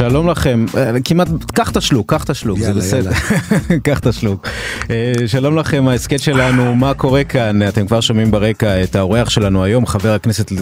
[0.00, 3.10] שלום לכם, אה, כמעט, קח את השלוק, קח את השלוק, זה בסדר.
[3.84, 4.46] קח את השלוק.
[4.90, 7.68] אה, שלום לכם, ההסכת שלנו, מה קורה כאן?
[7.68, 10.52] אתם כבר שומעים ברקע את האורח שלנו היום, חבר הכנסת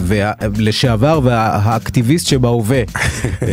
[0.57, 2.81] לשעבר והאקטיביסט שבהווה,
[3.41, 3.47] אה,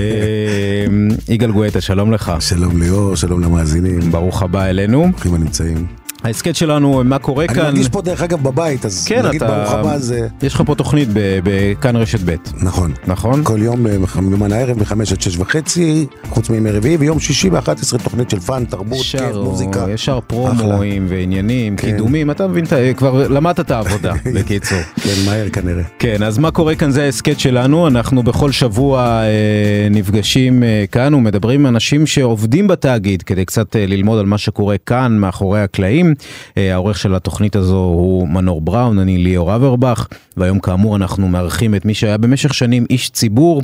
[1.29, 2.33] יגאל גואטה, שלום לך.
[2.41, 5.09] שלום ליאור, שלום למאזינים, ברוך הבא אלינו.
[5.13, 6.06] ברוכים הנמצאים.
[6.27, 7.65] ההסכת שלנו, מה קורה אני כאן?
[7.65, 9.53] מרגיש פה דרך אגב בבית, אז כן, נגיד אתה...
[9.53, 10.29] ברוך הבא זה...
[10.43, 12.93] יש לך פה תוכנית ב- בכאן רשת ב', נכון.
[13.07, 13.45] נכון?
[13.45, 17.99] כל יום אה, בזמן הערב מ-5 עד 6 וחצי, חוץ מימי רביעי, ויום שישי ב-11
[18.05, 19.87] תוכנית של fun, תרבות, כיף, ישר, מוזיקה.
[19.89, 21.91] ישר פרומואים ועניינים, כן.
[21.91, 24.79] קידומים, אתה מבין, אתה כבר למדת את העבודה, בקיצור.
[24.97, 25.83] כן, מהר כנראה.
[25.99, 31.15] כן, אז מה קורה כאן זה ההסכת שלנו, אנחנו בכל שבוע אה, נפגשים אה, כאן
[31.15, 36.15] ומדברים עם אנשים שעובדים בתאגיד כדי קצת אה, ללמוד על מה שקורה כאן מאחורי הקלעים.
[36.57, 41.75] אה, העורך של התוכנית הזו הוא מנור בראון, אני ליאור אברבך, והיום כאמור אנחנו מארחים
[41.75, 43.63] את מי שהיה במשך שנים איש ציבור,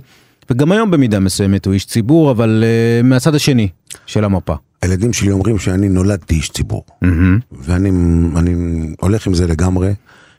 [0.50, 3.68] וגם היום במידה מסוימת הוא איש ציבור, אבל אה, מהצד השני
[4.06, 4.54] של המפה.
[4.82, 7.38] הילדים שלי אומרים שאני נולדתי איש ציבור, מהמם.
[7.52, 7.90] ואני
[8.36, 8.54] אני
[9.00, 9.94] הולך עם זה לגמרי,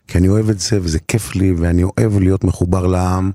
[0.07, 3.31] כי אני אוהב את זה וזה כיף לי, ואני אוהב להיות מחובר לעם,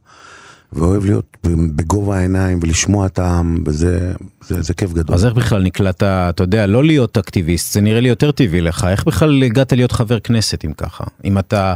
[0.73, 1.37] ואוהב להיות
[1.77, 5.15] בגובה העיניים ולשמוע את העם, וזה זה, זה כיף גדול.
[5.15, 8.87] אז איך בכלל נקלטת, אתה יודע, לא להיות אקטיביסט, זה נראה לי יותר טבעי לך,
[8.91, 11.05] איך בכלל הגעת להיות חבר כנסת אם ככה?
[11.25, 11.75] אם אתה,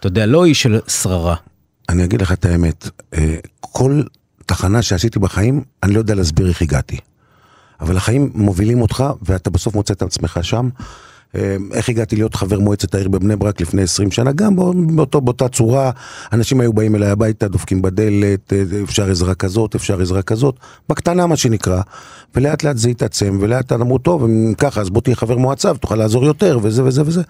[0.00, 1.36] אתה יודע, לא איש של שררה.
[1.88, 4.02] אני אגיד לך את האמת, אה, כל
[4.46, 6.96] תחנה שעשיתי בחיים, אני לא יודע להסביר איך הגעתי.
[7.80, 10.68] אבל החיים מובילים אותך, ואתה בסוף מוצא את עצמך שם.
[11.36, 14.32] אה, איך הגעתי להיות חבר מועצת העיר בבני ברק לפני 20 שנה?
[14.32, 14.62] גם בא-
[14.94, 15.90] באותו, באותה צורה,
[16.32, 20.54] אנשים היו באים אליי הביתה, דופקים בדלת, אה, אפשר עזרה כזאת, אפשר עזרה כזאת,
[20.88, 21.80] בקטנה מה שנקרא,
[22.34, 25.72] ולאט לאט זה התעצם, ולאט לאט אמרו, טוב, אם ככה, אז בוא תהיה חבר מועצה,
[25.72, 27.22] ותוכל לעזור יותר, וזה וזה וזה.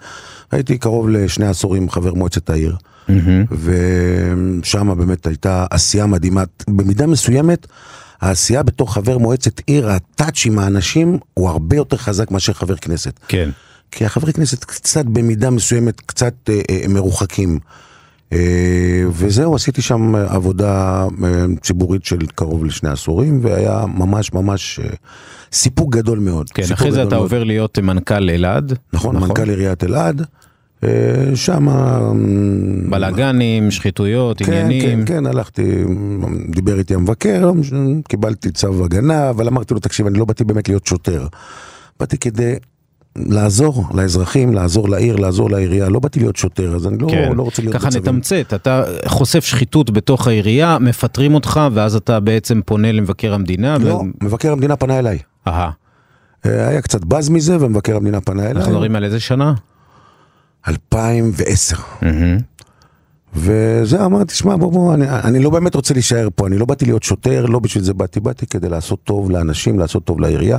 [0.51, 2.75] הייתי קרוב לשני עשורים חבר מועצת העיר.
[3.51, 6.43] ושם באמת הייתה עשייה מדהימה.
[6.69, 7.67] במידה מסוימת,
[8.21, 13.19] העשייה בתור חבר מועצת עיר, הטאץ' עם האנשים, הוא הרבה יותר חזק מאשר חבר כנסת.
[13.27, 13.49] כן.
[13.91, 17.59] כי החברי כנסת קצת במידה מסוימת, קצת אה, אה, מרוחקים.
[18.33, 24.89] אה, וזהו, עשיתי שם עבודה אה, ציבורית של קרוב לשני עשורים, והיה ממש ממש אה,
[25.51, 26.49] סיפוק גדול מאוד.
[26.49, 27.21] כן, אחרי זה אתה מאוד.
[27.21, 28.73] עובר להיות מנכ"ל אלעד.
[28.93, 30.25] נכון, מנכ"ל עיריית אלעד.
[30.83, 31.67] אה, שם...
[32.89, 35.05] בלאגנים, שחיתויות, כן, עניינים.
[35.05, 35.83] כן, כן, הלכתי,
[36.49, 37.51] דיבר איתי המבקר,
[38.07, 41.27] קיבלתי צו הגנה, אבל אמרתי לו, תקשיב, אני לא באתי באמת להיות שוטר.
[41.99, 42.55] באתי כדי
[43.15, 47.43] לעזור לאזרחים, לעזור לעיר, לעזור לעירייה, לא באתי להיות שוטר, אז אני לא, כן, לא
[47.43, 48.05] רוצה להיות ככה בצווים.
[48.05, 53.77] נתמצת, אתה חושף שחיתות בתוך העירייה, מפטרים אותך, ואז אתה בעצם פונה למבקר המדינה.
[53.77, 55.19] לא, ו- מבקר המדינה פנה אליי.
[55.47, 55.69] אהה,
[56.45, 58.51] אה, היה קצת בז מזה, ומבקר המדינה פנה אליי.
[58.51, 59.53] אנחנו מדברים על איזה שנה?
[60.67, 61.77] 2010.
[62.01, 62.37] מהמם.
[63.35, 66.85] וזה אמרתי, שמע, בוא, בוא, אני, אני לא באמת רוצה להישאר פה, אני לא באתי
[66.85, 70.57] להיות שוטר, לא בשביל זה באתי, באתי כדי לעשות טוב לאנשים, לעשות טוב לעירייה,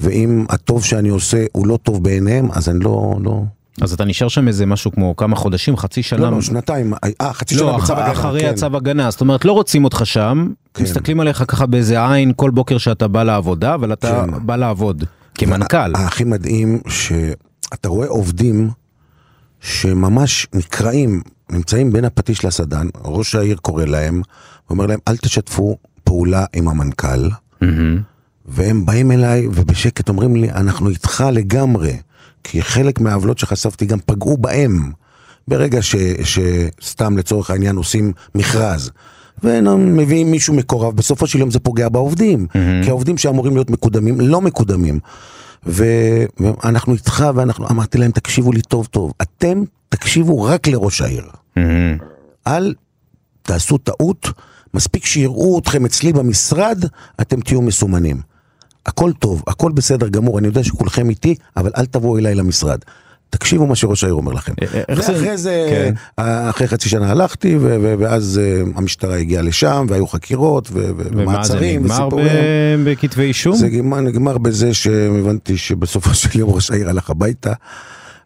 [0.00, 3.42] ואם הטוב שאני עושה הוא לא טוב בעיניהם, אז אני לא, לא,
[3.80, 6.20] אז אתה נשאר שם איזה משהו כמו כמה חודשים, חצי שנה?
[6.20, 8.48] לא, לא, שנתיים, אה, חצי שנה לא, בצו אח- הגנה, אחרי כן.
[8.50, 10.82] הצו הגנה, זאת אומרת לא רוצים אותך שם, כן.
[10.82, 14.46] מסתכלים עליך ככה באיזה עין כל בוקר שאתה בא לעבודה, אבל אתה כן.
[14.46, 15.94] בא לעבוד כמנכ"ל.
[15.94, 18.70] הכי מדהים שאתה רואה עובדים
[19.66, 24.22] שממש נקרעים, נמצאים בין הפטיש לסדן, ראש העיר קורא להם,
[24.68, 27.28] ואומר להם, אל תשתפו פעולה עם המנכ"ל,
[27.60, 28.00] מהמם.
[28.46, 31.96] והם באים אליי ובשקט אומרים לי, אנחנו איתך לגמרי,
[32.44, 34.92] כי חלק מהעוולות שחשפתי גם פגעו בהם.
[35.48, 38.90] ברגע ש, שסתם לצורך העניין עושים מכרז,
[39.44, 42.46] ומביאים מישהו מקורב, בסופו של יום זה פוגע בעובדים,
[42.82, 44.98] כי העובדים שאמורים להיות מקודמים לא מקודמים.
[45.66, 51.24] ואנחנו איתך, ואנחנו, אמרתי להם, תקשיבו לי טוב טוב, אתם תקשיבו רק לראש העיר.
[52.46, 52.74] אל
[53.42, 54.28] תעשו טעות,
[54.74, 56.84] מספיק שיראו אתכם אצלי במשרד,
[57.20, 58.20] אתם תהיו מסומנים.
[58.86, 62.78] הכל טוב, הכל בסדר גמור, אני יודע שכולכם איתי, אבל אל תבואו אליי למשרד.
[63.30, 64.52] תקשיבו מה שראש העיר אומר לכם.
[64.62, 65.94] אה, זה- ואחרי זה, כן.
[66.16, 67.56] אחרי חצי שנה הלכתי,
[67.98, 72.28] ואז אה, המשטרה הגיעה לשם, והיו חקירות, ו- ו- ומה זה ומעצרים, נגמר וסיפורים.
[72.84, 73.56] בכתבי אישום?
[73.56, 77.52] זה נגמר, נגמר בזה שהבנתי שבסופו של יום ראש העיר הלך הביתה,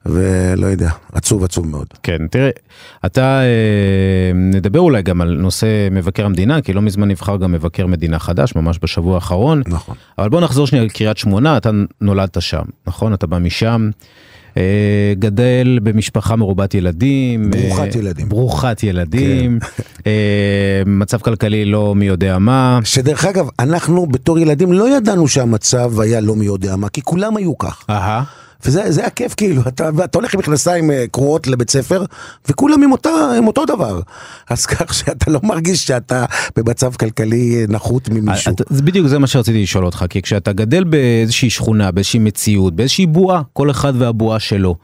[0.06, 1.86] ולא יודע, עצוב עצוב מאוד.
[2.02, 2.50] כן, תראה,
[3.06, 3.46] אתה, אה,
[4.34, 8.54] נדבר אולי גם על נושא מבקר המדינה, כי לא מזמן נבחר גם מבקר מדינה חדש,
[8.56, 9.62] ממש בשבוע האחרון.
[9.66, 9.94] נכון.
[10.18, 11.70] אבל בוא נחזור שנייה לקריית שמונה, אתה
[12.00, 13.14] נולדת שם, נכון?
[13.14, 14.00] אתה בא משם, אה,
[15.18, 17.50] גדל במשפחה מרובת ילדים.
[17.50, 18.28] ברוכת אה, ילדים.
[18.28, 19.58] ברוכת ילדים,
[20.06, 22.78] אה, מצב כלכלי לא מי יודע מה.
[22.84, 27.36] שדרך אגב, אנחנו בתור ילדים לא ידענו שהמצב היה לא מי יודע מה, כי כולם
[27.36, 27.84] היו כך.
[27.90, 28.22] אהה,
[28.64, 32.04] וזה זה הכיף כאילו, אתה, אתה הולך עם מכנסיים אה, קרועות לבית ספר,
[32.48, 34.00] וכולם עם, אותה, עם אותו דבר.
[34.50, 36.24] אז כך שאתה לא מרגיש שאתה
[36.56, 38.52] במצב כלכלי אה, נחות ממישהו.
[38.52, 42.76] אתה- זה בדיוק זה מה שרציתי לשאול אותך, כי כשאתה גדל באיזושהי שכונה, באיזושהי מציאות,
[42.76, 44.76] באיזושהי בועה, כל אחד והבועה שלו,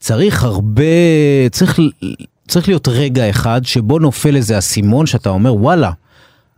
[0.00, 0.84] צריך הרבה,
[1.50, 1.78] צריך,
[2.48, 5.90] צריך להיות רגע אחד שבו נופל איזה אסימון שאתה אומר, וואלה,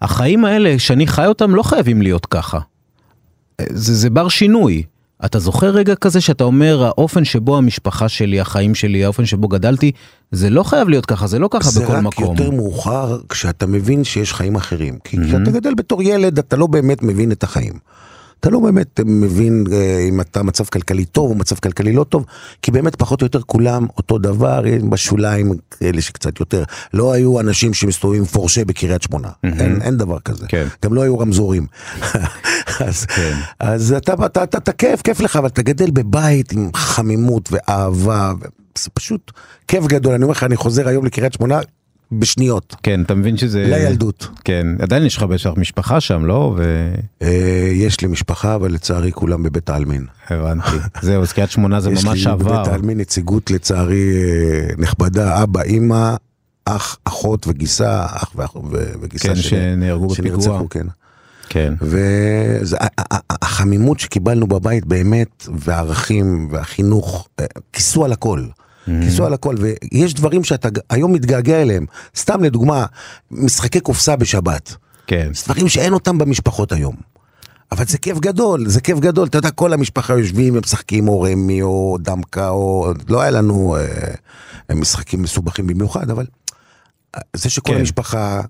[0.03, 2.59] החיים האלה שאני חי אותם לא חייבים להיות ככה.
[3.71, 4.83] זה, זה בר שינוי.
[5.25, 9.93] אתה זוכר רגע כזה שאתה אומר, האופן שבו המשפחה שלי, החיים שלי, האופן שבו גדלתי,
[10.33, 12.37] זה לא חייב להיות ככה, זה לא ככה זה בכל רק מקום.
[12.37, 14.99] יותר מאוחר כשאתה מבין שיש חיים אחרים.
[15.05, 17.79] כי כשאתה גדל בתור ילד, אתה לא באמת מבין את החיים.
[18.41, 22.25] אתה לא באמת מבין אה, אם אתה מצב כלכלי טוב או מצב כלכלי לא טוב,
[22.63, 25.53] כי באמת פחות או יותר כולם אותו דבר, בשוליים
[25.83, 26.65] אלה שקצת יותר.
[26.95, 30.47] לא היו אנשים שמסתובבים פורשה בקריית שמונה, אין, אין דבר כזה.
[30.49, 30.67] כן.
[30.85, 31.67] גם לא היו רמזורים.
[32.87, 33.33] אז, כן.
[33.61, 38.33] אז אתה, אתה, אתה, אתה כיף, כיף לך, אבל אתה גדל בבית עם חמימות ואהבה,
[38.79, 39.33] זה פשוט
[39.69, 40.15] כיף גדול.
[40.15, 41.61] אני אומר לך, אני חוזר היום לקריית שמונה
[42.13, 42.77] בשניות.
[42.83, 43.65] כן, אתה מבין שזה...
[43.69, 44.29] לילדות.
[44.45, 46.57] כן, עדיין יש לך בטח משפחה שם, לא?
[47.23, 50.07] אה, יש לי משפחה, אבל לצערי כולם בבית העלמין.
[50.31, 50.77] והבנתי.
[51.03, 52.53] זהו, אז קריית שמונה זה ממש יש לי עבר.
[52.53, 56.15] בבית העלמין נציגות לצערי אה, נכבדה, אבא, אימא,
[56.65, 59.43] אח, אחות וגיסה, אח ו- וגיסה כן, שלי.
[59.43, 60.63] שנהרגו בפיגוע.
[60.71, 60.87] כן.
[61.49, 61.75] כן.
[63.41, 68.45] והחמימות שקיבלנו בבית באמת, והערכים והחינוך, אה, כיסו על הכל.
[69.03, 71.87] כיסו על הכל, ויש דברים שאתה היום מתגעגע אליהם.
[72.17, 72.87] סתם לדוגמה,
[73.31, 74.77] משחקי קופסה בשבת.
[75.07, 75.31] כן.
[75.45, 76.97] דברים שאין אותם במשפחות היום.
[77.73, 79.29] אבל זה כיף גדול, זה כיף גדול.
[79.29, 82.93] אתה יודע, כל המשפחה יושבים ומשחקים או רמי או דמקה או...
[83.09, 86.27] לא היה לנו אה, משחקים מסובכים במיוחד, אבל
[87.15, 87.79] אה, זה שכל כן.
[87.79, 88.41] המשפחה,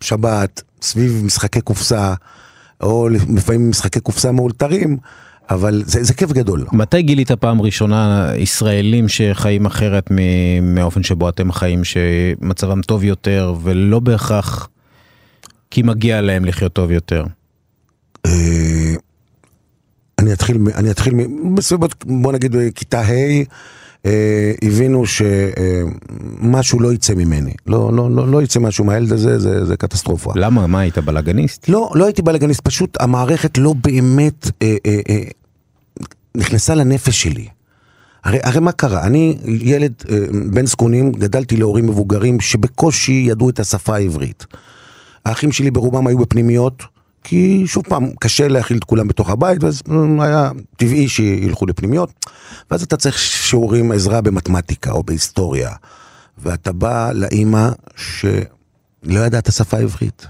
[0.00, 2.14] שבת, סביב משחקי קופסה,
[2.80, 4.96] או לפעמים משחקי קופסה מאולתרים,
[5.50, 6.66] אבל זה, זה כיף גדול.
[6.72, 10.10] מתי גילית פעם ראשונה ישראלים שחיים אחרת
[10.62, 14.68] מהאופן שבו אתם חיים, שמצבם טוב יותר, ולא בהכרח
[15.70, 17.24] כי מגיע להם לחיות טוב יותר?
[18.26, 18.94] אה,
[20.18, 21.14] אני אתחיל, אני אתחיל,
[21.54, 23.42] בסביבות, בוא נגיד בכיתה ה', אה,
[24.62, 29.76] הבינו שמשהו לא יצא ממני, לא, לא, לא, לא יצא משהו מהילד הזה, זה, זה
[29.76, 30.32] קטסטרופה.
[30.36, 30.66] למה?
[30.66, 31.68] מה, היית בלאגניסט?
[31.68, 35.22] לא, לא הייתי בלאגניסט, פשוט המערכת לא באמת אה, אה, אה,
[36.34, 37.46] נכנסה לנפש שלי.
[38.24, 39.06] הרי, הרי מה קרה?
[39.06, 40.18] אני ילד אה,
[40.52, 44.46] בן זקונים, גדלתי להורים מבוגרים שבקושי ידעו את השפה העברית.
[45.24, 46.82] האחים שלי ברובם היו בפנימיות,
[47.24, 52.10] כי שוב פעם, קשה להכיל את כולם בתוך הבית, ואז אה, היה טבעי שילכו לפנימיות.
[52.70, 55.70] ואז אתה צריך שיעורים, עזרה במתמטיקה או בהיסטוריה.
[56.38, 60.26] ואתה בא לאימא שלא ידעה את השפה העברית.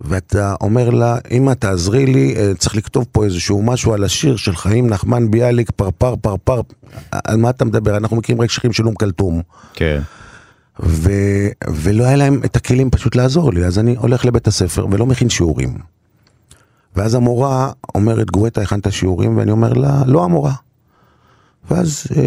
[0.00, 4.56] ואתה אומר לה, אמא תעזרי לי, אה, צריך לכתוב פה איזשהו משהו על השיר של
[4.56, 6.60] חיים נחמן ביאליק, פרפר פרפר,
[7.10, 7.96] על מה אתה מדבר?
[7.96, 9.42] אנחנו מכירים רק שירים של אום כלתום.
[9.74, 10.00] כן.
[10.82, 11.10] ו...
[11.68, 15.28] ולא היה להם את הכלים פשוט לעזור לי, אז אני הולך לבית הספר ולא מכין
[15.28, 15.78] שיעורים.
[16.96, 19.36] ואז המורה אומרת, גואטה, הכנת שיעורים?
[19.36, 20.52] ואני אומר לה, לא המורה.
[21.70, 22.22] ואז אה,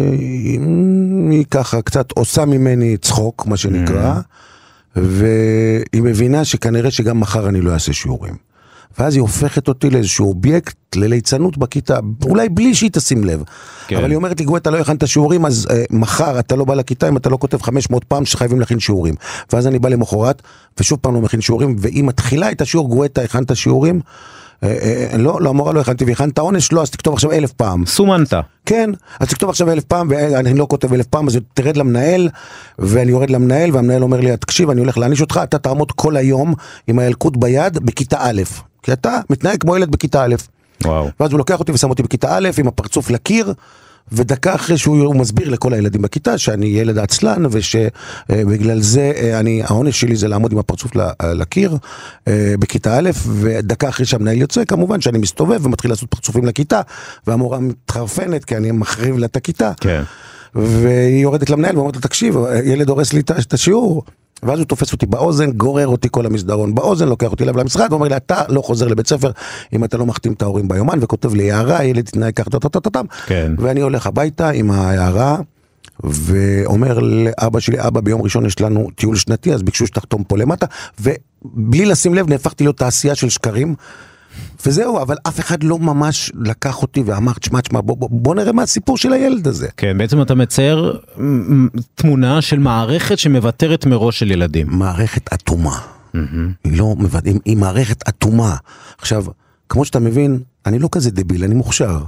[1.30, 4.20] היא, ככה קצת עושה ממני צחוק, מה שנקרא,
[4.96, 8.51] והיא מבינה שכנראה שגם מחר אני לא אעשה שיעורים.
[8.98, 13.42] ואז היא הופכת אותי לאיזשהו אובייקט לליצנות בכיתה, אולי בלי שהיא תשים לב.
[13.86, 13.96] כן.
[13.96, 17.08] אבל היא אומרת לי, גואטה, לא הכנת שיעורים, אז אה, מחר אתה לא בא לכיתה
[17.08, 19.14] אם אתה לא כותב 500 פעם שחייבים להכין שיעורים.
[19.52, 20.42] ואז אני בא למחרת,
[20.80, 24.00] ושוב פעם לא מכין שיעורים, והיא מתחילה את השיעור, גואטה, הכנת שיעורים?
[24.62, 24.68] אה,
[25.12, 26.72] אה, לא, לא, המורה לא הכנתי, והכנת עונש?
[26.72, 27.86] לא, אז תכתוב עכשיו אלף פעם.
[27.86, 28.34] סומנת.
[28.66, 28.90] כן,
[29.20, 32.28] אז תכתוב עכשיו אלף פעם, ואני לא כותב אלף פעם, אז תרד למנהל,
[32.78, 36.54] ואני יורד למנהל, והמנהל אומר לי, תקשיב, אני הולך להעניש אותך, אתה תעמוד כל היום
[36.86, 38.42] עם הילקוט ביד בכיתה א',
[38.82, 40.34] כי אתה מתנהג כמו ילד בכיתה א'.
[40.84, 41.08] וואו.
[41.20, 43.52] ואז הוא לוקח אותי ושם אותי בכיתה א' עם הפרצוף לקיר,
[44.12, 49.62] ודקה אחרי שהוא הוא מסביר לכל הילדים בכיתה שאני ילד עצלן ושבגלל זה אה, אני,
[49.62, 51.76] העונש שלי זה לעמוד עם הפרצוף אה, לקיר
[52.28, 56.80] אה, בכיתה א', ודקה אחרי שהמנהל יוצא כמובן שאני מסתובב ומתחיל לעשות פרצופים לכיתה,
[57.26, 59.72] והמורה מתחרפנת כי אני מחריב לה את הכיתה.
[59.80, 60.02] כן.
[60.54, 64.02] והיא יורדת למנהל ואומרת לו, תקשיב, ילד הורס לי את השיעור.
[64.42, 68.08] ואז הוא תופס אותי באוזן, גורר אותי כל המסדרון באוזן, לוקח אותי אליו למשרד, ואומר
[68.08, 69.30] לי, אתה לא חוזר לבית ספר
[69.72, 73.04] אם אתה לא מחתים את ההורים ביומן, וכותב לי הערה, ילד תתנהג ככה, טה-טה-טה-טם.
[73.26, 73.52] כן.
[73.58, 75.36] ואני הולך הביתה עם ההערה,
[76.04, 80.66] ואומר לאבא שלי, אבא, ביום ראשון יש לנו טיול שנתי, אז ביקשו שתחתום פה למטה,
[81.00, 83.74] ובלי לשים לב נהפכתי להיות תעשייה של שקרים.
[84.66, 88.52] וזהו, אבל אף אחד לא ממש לקח אותי ואמר, תשמע, תשמע, בוא, בוא, בוא נראה
[88.52, 89.68] מה הסיפור של הילד הזה.
[89.76, 91.00] כן, בעצם אתה מצייר
[91.94, 94.66] תמונה של מערכת שמוותרת מראש של ילדים.
[94.70, 95.78] מערכת אטומה.
[96.64, 98.56] היא לא מוודא, היא מערכת אטומה.
[98.98, 99.24] עכשיו,
[99.68, 101.98] כמו שאתה מבין, אני לא כזה דביל, אני מוכשר.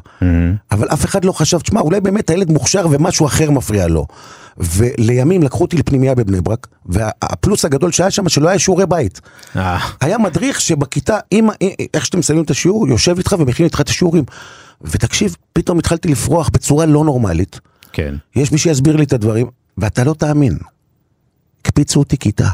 [0.71, 4.07] אבל אף אחד לא חשב, תשמע, אולי באמת הילד מוכשר ומשהו אחר מפריע לו.
[4.59, 9.21] ולימים לקחו אותי לפנימייה בבני ברק, והפלוס הגדול שהיה שם, שלא היה שיעורי בית.
[9.57, 11.49] אה, היה מדריך שבכיתה, אם,
[11.95, 14.25] איך שאתם מסיימים את השיעור, יושב איתך ומכין איתך את השיעורים.
[14.83, 17.61] ותקשיב, פתאום התחלתי לפרוח בצורה לא נורמלית.
[17.93, 18.15] כן.
[18.37, 19.47] יש מי שיסביר לי את הדברים,
[19.79, 20.59] ואתה לא תאמין.
[21.61, 22.49] הקפיצו אותי כיתה.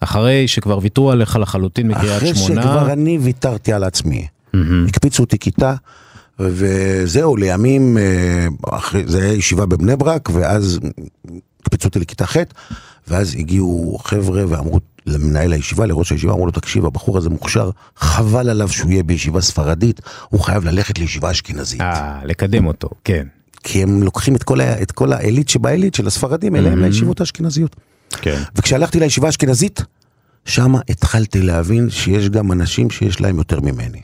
[0.00, 2.62] אחרי שכבר ויתרו עליך לחלוטין מקריית אחרי שמונה.
[2.62, 4.26] שכבר אני ויתרתי על עצמי.
[4.88, 5.74] הקפיצו אותי כיתה,
[6.38, 8.46] וזהו, לימים, אה,
[8.78, 10.80] אחרי, זה היה ישיבה בבני ברק, ואז
[11.62, 12.36] הקפיצו אותי לכיתה ח',
[13.08, 18.48] ואז הגיעו חבר'ה ואמרו למנהל הישיבה, לראש הישיבה, אמרו לו, תקשיב, הבחור הזה מוכשר, חבל
[18.50, 21.80] עליו שהוא יהיה בישיבה ספרדית, הוא חייב ללכת לישיבה אשכנזית.
[21.80, 23.26] אה, לקדם אותו, כן.
[23.62, 27.76] כי הם לוקחים את כל, ה- את כל העילית שבעילית של הספרדים אליהם לישיבות האשכנזיות.
[28.10, 28.42] כן.
[28.56, 29.82] וכשהלכתי לישיבה האשכנזית,
[30.44, 34.00] שם התחלתי להבין שיש גם אנשים שיש להם יותר ממני.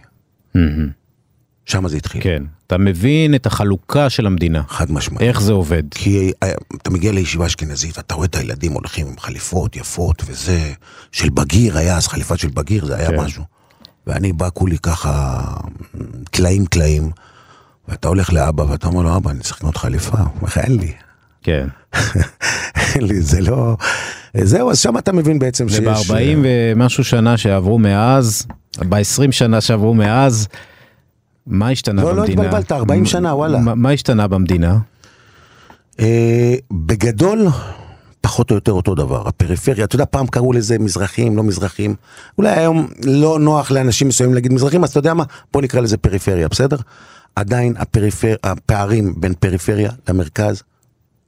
[1.64, 2.22] שם זה התחיל.
[2.22, 2.42] כן.
[2.66, 4.62] אתה מבין את החלוקה של המדינה.
[4.68, 5.22] חד משמעית.
[5.22, 5.82] איך זה עובד.
[5.90, 6.52] כי אה,
[6.82, 10.72] אתה מגיע לישיבה אשכנזית ואתה רואה את הילדים הולכים עם חליפות יפות וזה,
[11.12, 13.20] של בגיר היה אז חליפה של בגיר, זה היה כן.
[13.20, 13.44] משהו.
[14.06, 15.42] ואני בא כולי ככה,
[16.30, 17.10] טלאים טלאים,
[17.88, 20.18] ואתה הולך לאבא ואתה אומר לו, אבא, אני צריך לקנות חליפה.
[20.18, 20.92] הוא אומר לך, אין לי.
[21.42, 21.68] כן.
[22.94, 23.76] אין לי, זה לא...
[24.34, 25.80] זהו, אז שם אתה מבין בעצם שיש...
[25.80, 28.46] אה, וב-40 ומשהו שנה שעברו מאז,
[28.78, 30.48] ב-20 שנה שעברו מאז,
[31.46, 32.42] מה השתנה לא, לא במדינה?
[32.42, 33.58] התבלבלת, 40 שנה, וואלה.
[33.58, 34.78] מה- מה השתנה במדינה?
[36.00, 37.46] אה, בגדול,
[38.20, 39.28] פחות או יותר אותו דבר.
[39.28, 41.94] הפריפריה, אתה יודע, פעם קראו לזה מזרחים, לא מזרחים.
[42.38, 45.24] אולי היום לא נוח לאנשים מסוימים להגיד מזרחים, אז אתה יודע מה?
[45.52, 46.76] בוא נקרא לזה פריפריה, בסדר?
[47.36, 48.34] עדיין הפריפר...
[48.44, 50.62] הפערים בין פריפריה למרכז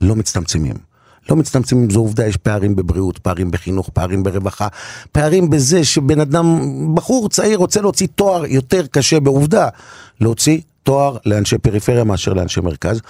[0.01, 0.92] לא מצטמצמים.
[1.31, 4.69] לא מצטמצמים, זו עובדה, יש פערים בבריאות, פערים בחינוך, פערים ברווחה,
[5.13, 6.61] פערים בזה שבן אדם,
[6.95, 9.69] בחור צעיר רוצה להוציא תואר יותר קשה בעובדה,
[10.21, 13.01] להוציא תואר לאנשי פריפריה מאשר לאנשי מרכז,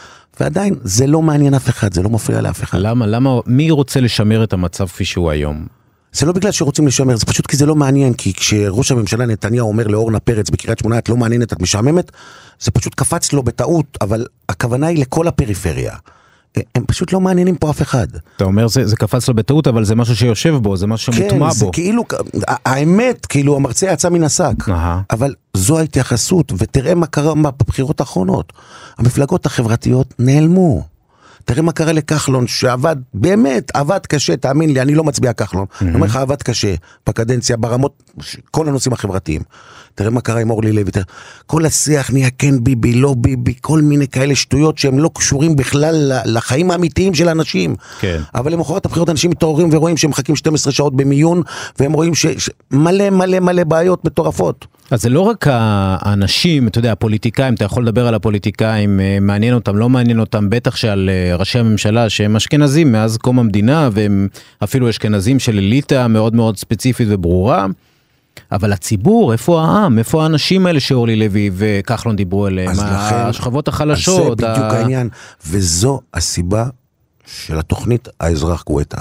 [0.41, 2.79] ועדיין זה לא מעניין אף אחד, זה לא מפריע לאף אחד.
[2.79, 5.67] למה, למה, מי רוצה לשמר את המצב כפי שהוא היום?
[6.13, 9.69] זה לא בגלל שרוצים לשמר, זה פשוט כי זה לא מעניין, כי כשראש הממשלה נתניהו
[9.69, 12.13] אומר לאורנה פרץ בקריית שמונה, את לא מעניינת, את משעממת,
[12.61, 15.97] זה פשוט קפץ לו בטעות, אבל הכוונה היא לכל הפריפריה.
[16.75, 18.07] הם פשוט לא מעניינים פה אף אחד.
[18.37, 21.51] אתה אומר זה, זה קפץ לו בטעות, אבל זה משהו שיושב בו, זה משהו שמוטמע
[21.51, 21.73] כן, זה בו.
[21.73, 22.05] כאילו,
[22.49, 24.69] האמת, כאילו המרצה יצא מן השק.
[25.11, 28.53] אבל זו ההתייחסות, ותראה מה קרה בבחירות האחרונות.
[28.99, 30.83] המפלגות החברתיות נעלמו.
[31.45, 35.67] תראה מה קרה לכחלון, שעבד, באמת, עבד קשה, תאמין לי, אני לא מצביע כחלון.
[35.81, 36.75] אני אומר לך, עבד קשה,
[37.07, 38.03] בקדנציה, ברמות,
[38.51, 39.43] כל הנושאים החברתיים.
[39.95, 41.05] תראה מה קרה עם אורלי לוי, תראה,
[41.47, 46.13] כל השיח נהיה כן ביבי, לא ביבי, כל מיני כאלה שטויות שהם לא קשורים בכלל
[46.25, 47.75] לחיים האמיתיים של האנשים.
[48.01, 48.21] כן.
[48.35, 51.43] אבל למחרת הבחירות אנשים מתעוררים ורואים שהם מחכים 12 שעות במיון,
[51.79, 54.67] והם רואים ש- ש- מלא מלא מלא בעיות מטורפות.
[54.91, 59.55] אז זה לא רק האנשים, אתה יודע, הפוליטיקאים, אתה יכול לדבר על הפוליטיקאים, אה, מעניין
[59.55, 64.29] אותם, לא מעניין אותם, בטח שעל אה, ראשי הממשלה שהם אשכנזים מאז קום המדינה, והם
[64.65, 67.67] אפילו אשכנזים של אליטה מאוד מאוד ספציפית וברורה.
[68.53, 69.99] אבל הציבור, איפה העם?
[69.99, 72.71] איפה האנשים האלה שאורלי לוי וכחלון דיברו עליהם?
[72.71, 72.87] לכן,
[73.17, 74.39] השכבות החלשות.
[74.39, 75.09] זה בדיוק ה- העניין,
[75.47, 76.67] וזו הסיבה
[77.27, 79.01] של התוכנית האזרח גואטה.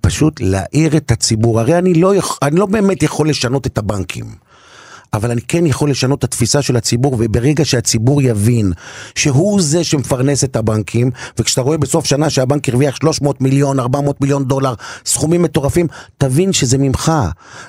[0.00, 4.24] פשוט להעיר את הציבור, הרי אני לא, יכ- אני לא באמת יכול לשנות את הבנקים.
[5.12, 8.72] אבל אני כן יכול לשנות את התפיסה של הציבור, וברגע שהציבור יבין
[9.14, 14.44] שהוא זה שמפרנס את הבנקים, וכשאתה רואה בסוף שנה שהבנק הרוויח 300 מיליון, 400 מיליון
[14.44, 14.74] דולר,
[15.06, 15.86] סכומים מטורפים,
[16.18, 17.12] תבין שזה ממך.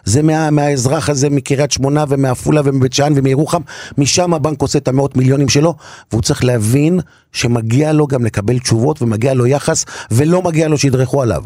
[0.04, 3.62] זה מה, מהאזרח הזה מקריית שמונה ומעפולה ומבית שאן ומירוחם,
[3.98, 5.76] משם הבנק עושה את המאות מיליונים שלו,
[6.12, 7.00] והוא צריך להבין
[7.32, 11.44] שמגיע לו גם לקבל תשובות ומגיע לו יחס, ולא מגיע לו שידרכו עליו.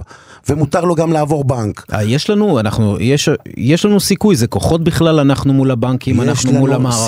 [0.49, 1.85] ומותר לו גם לעבור בנק.
[1.93, 6.51] אה, יש לנו, אנחנו, יש, יש לנו סיכוי, זה כוחות בכלל אנחנו מול הבנקים, אנחנו
[6.51, 7.05] מול המערכות,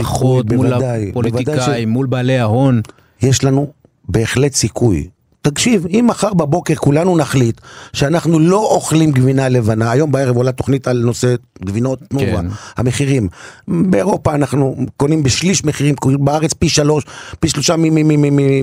[0.47, 2.81] סיכוי, מול בוודאי, הפוליטיקאים, בוודאי ש- מול בעלי ההון.
[3.21, 3.67] יש לנו
[4.09, 5.07] בהחלט סיכוי.
[5.45, 7.61] תקשיב, אם מחר בבוקר כולנו נחליט
[7.93, 11.35] שאנחנו לא אוכלים גבינה לבנה, היום בערב עולה תוכנית על נושא
[11.65, 12.45] גבינות תנובה, כן.
[12.77, 13.27] המחירים.
[13.67, 17.03] באירופה אנחנו קונים בשליש מחירים, בארץ פי שלוש,
[17.39, 17.75] פי שלושה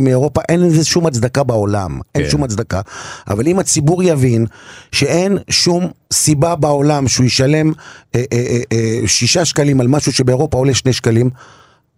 [0.01, 2.31] מאירופה, אין לזה שום הצדקה בעולם, אין כן.
[2.31, 2.81] שום הצדקה.
[3.29, 4.47] אבל אם הציבור יבין
[4.93, 7.73] שאין שום סיבה בעולם שהוא ישלם
[8.15, 11.31] אה, אה, אה, אה, שישה שקלים על משהו שבאירופה עולה שני שקלים,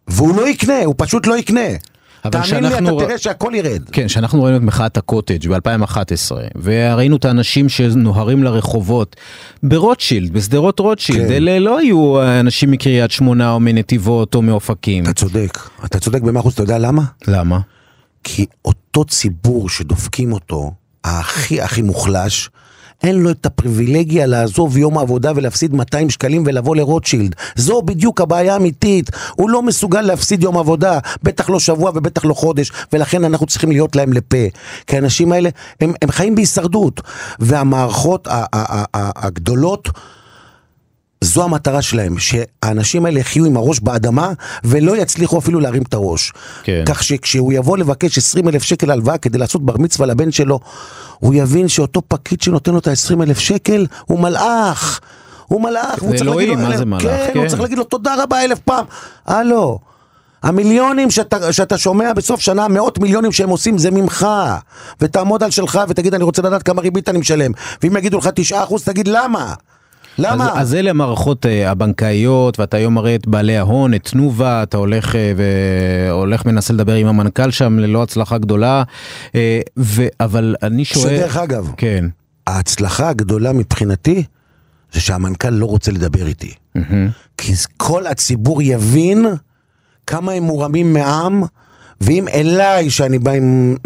[0.09, 1.94] והוא לא יקנה, הוא פשוט לא יקנה.
[2.31, 3.83] תאמין לי, שאנחנו- אתה תראה שהכל ירד.
[3.93, 9.17] כן, שאנחנו ראינו את מחאת הקוטג' ב-2011, וראינו את האנשים שנוהרים לרחובות
[9.63, 11.33] ברוטשילד, בשדרות רוטשילד, כן.
[11.33, 15.05] אלה לא היו אנשים מקריית שמונה או מנתיבות או מאופקים.
[15.05, 17.03] אתה צודק, אתה צודק במאה אחוז, אתה יודע למה?
[17.27, 17.59] למה?
[18.25, 20.73] כי אותו ציבור שדופקים אותו,
[21.05, 22.51] הכי הכי מוחלש,
[23.05, 27.35] אין לו את הפריבילגיה לעזוב יום עבודה ולהפסיד 200 שקלים ולבוא לרוטשילד.
[27.57, 29.11] זו בדיוק הבעיה האמיתית.
[29.35, 33.71] הוא לא מסוגל להפסיד יום עבודה, בטח לא שבוע ובטח לא חודש, ולכן אנחנו צריכים
[33.71, 34.47] להיות להם לפה.
[34.87, 35.49] כי האנשים האלה,
[35.81, 37.01] הם, הם חיים בהישרדות.
[37.39, 38.29] והמערכות
[38.95, 39.89] הגדולות...
[41.25, 44.33] זו המטרה שלהם, שהאנשים האלה יחיו עם הראש באדמה
[44.65, 46.33] ולא יצליחו אפילו להרים את הראש.
[46.63, 46.83] כן.
[46.87, 50.61] כך שכשהוא יבוא לבקש 20 אלף שקל הלוואה כדי לעשות בר מצווה לבן שלו,
[51.19, 55.01] הוא יבין שאותו פקיד שנותן לו את ה-20 אלף שקל הוא מלאך.
[55.47, 57.03] הוא מלאך, הוא צריך להגיד לו, מה זה מלאך?
[57.03, 58.85] כן, כן, הוא צריך להגיד לו תודה רבה אלף פעם.
[59.27, 59.79] הלו.
[60.43, 64.27] המיליונים שאתה, שאתה שומע בסוף שנה, מאות מיליונים שהם עושים, זה ממך.
[65.01, 67.51] ותעמוד על שלך ותגיד, אני רוצה לדעת כמה ריבית אני משלם.
[67.83, 69.55] ואם יגידו לך 9%, תגיד למה?
[70.19, 70.53] למה?
[70.53, 74.77] אז, אז אלה המערכות uh, הבנקאיות, ואתה היום מראה את בעלי ההון, את תנובה, אתה
[74.77, 78.83] הולך uh, והולך מנסה לדבר עם המנכ"ל שם ללא הצלחה גדולה,
[79.27, 79.33] uh,
[79.77, 81.17] ו, אבל אני שואל...
[81.17, 82.05] שדרך אגב, כן.
[82.47, 84.25] ההצלחה הגדולה מבחינתי,
[84.93, 86.55] זה שהמנכ"ל לא רוצה לדבר איתי.
[86.79, 86.81] Mm-hmm.
[87.39, 89.27] כי כל הציבור יבין
[90.07, 91.43] כמה הם מורמים מעם,
[92.01, 93.77] ואם אליי, שאני בא עם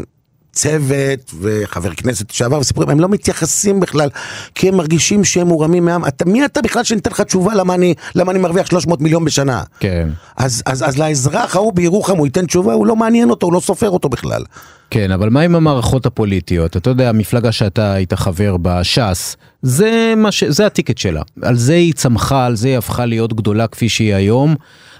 [0.58, 4.08] צוות וחבר כנסת לשעבר וסיפורים, הם לא מתייחסים בכלל,
[4.54, 6.04] כי הם מרגישים שהם מורמים מעם.
[6.04, 9.62] אתה, מי אתה בכלל שניתן לך תשובה למה אני, למה אני מרוויח 300 מיליון בשנה?
[9.80, 10.08] כן.
[10.36, 13.60] אז, אז, אז לאזרח ההוא בירוחם הוא ייתן תשובה, הוא לא מעניין אותו, הוא לא
[13.60, 14.42] סופר אותו בכלל.
[14.90, 16.76] כן, אבל מה עם המערכות הפוליטיות?
[16.76, 20.44] אתה יודע, המפלגה שאתה היית חבר בה, ש"ס, זה, ש...
[20.44, 21.22] זה הטיקט שלה.
[21.42, 24.54] על זה היא צמחה, על זה היא הפכה להיות גדולה כפי שהיא היום.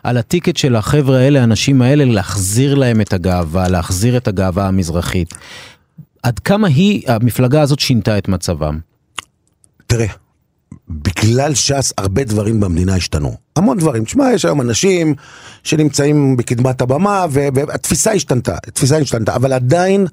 [0.09, 5.35] על הטיקט של החבר'ה האלה, האנשים האלה, להחזיר להם את הגאווה, להחזיר את הגאווה המזרחית.
[6.23, 8.79] עד כמה היא, המפלגה הזאת שינתה את מצבם?
[9.87, 10.07] תראה,
[10.89, 13.37] בגלל ש"ס הרבה דברים במדינה השתנו.
[13.57, 14.05] המון דברים.
[14.05, 15.15] תשמע, יש היום אנשים
[15.65, 20.07] שנמצאים בקדמת הבמה, והתפיסה השתנתה, התפיסה השתנתה, אבל עדיין,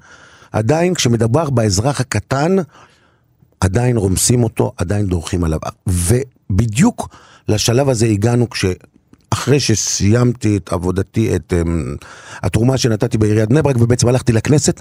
[0.52, 2.56] עדיין כשמדובר באזרח הקטן,
[3.60, 5.58] עדיין רומסים אותו, עדיין דורכים עליו.
[5.86, 7.08] ובדיוק
[7.48, 8.64] לשלב הזה הגענו כש...
[9.30, 11.68] אחרי שסיימתי את עבודתי, את um,
[12.42, 14.80] התרומה שנתתי בעיריית בני ברק, ובעצם הלכתי לכנסת,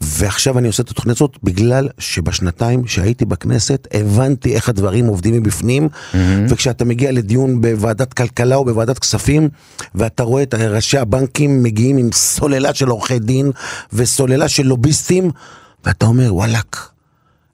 [0.00, 5.88] ועכשיו אני עושה את התוכנית הזאת בגלל שבשנתיים שהייתי בכנסת הבנתי איך הדברים עובדים מבפנים
[5.88, 6.16] mm-hmm.
[6.48, 9.48] וכשאתה מגיע לדיון בוועדת כלכלה או בוועדת כספים
[9.94, 13.50] ואתה רואה את ראשי הבנקים מגיעים עם סוללה של עורכי דין
[13.92, 15.30] וסוללה של לוביסטים
[15.84, 16.88] ואתה אומר וואלאק,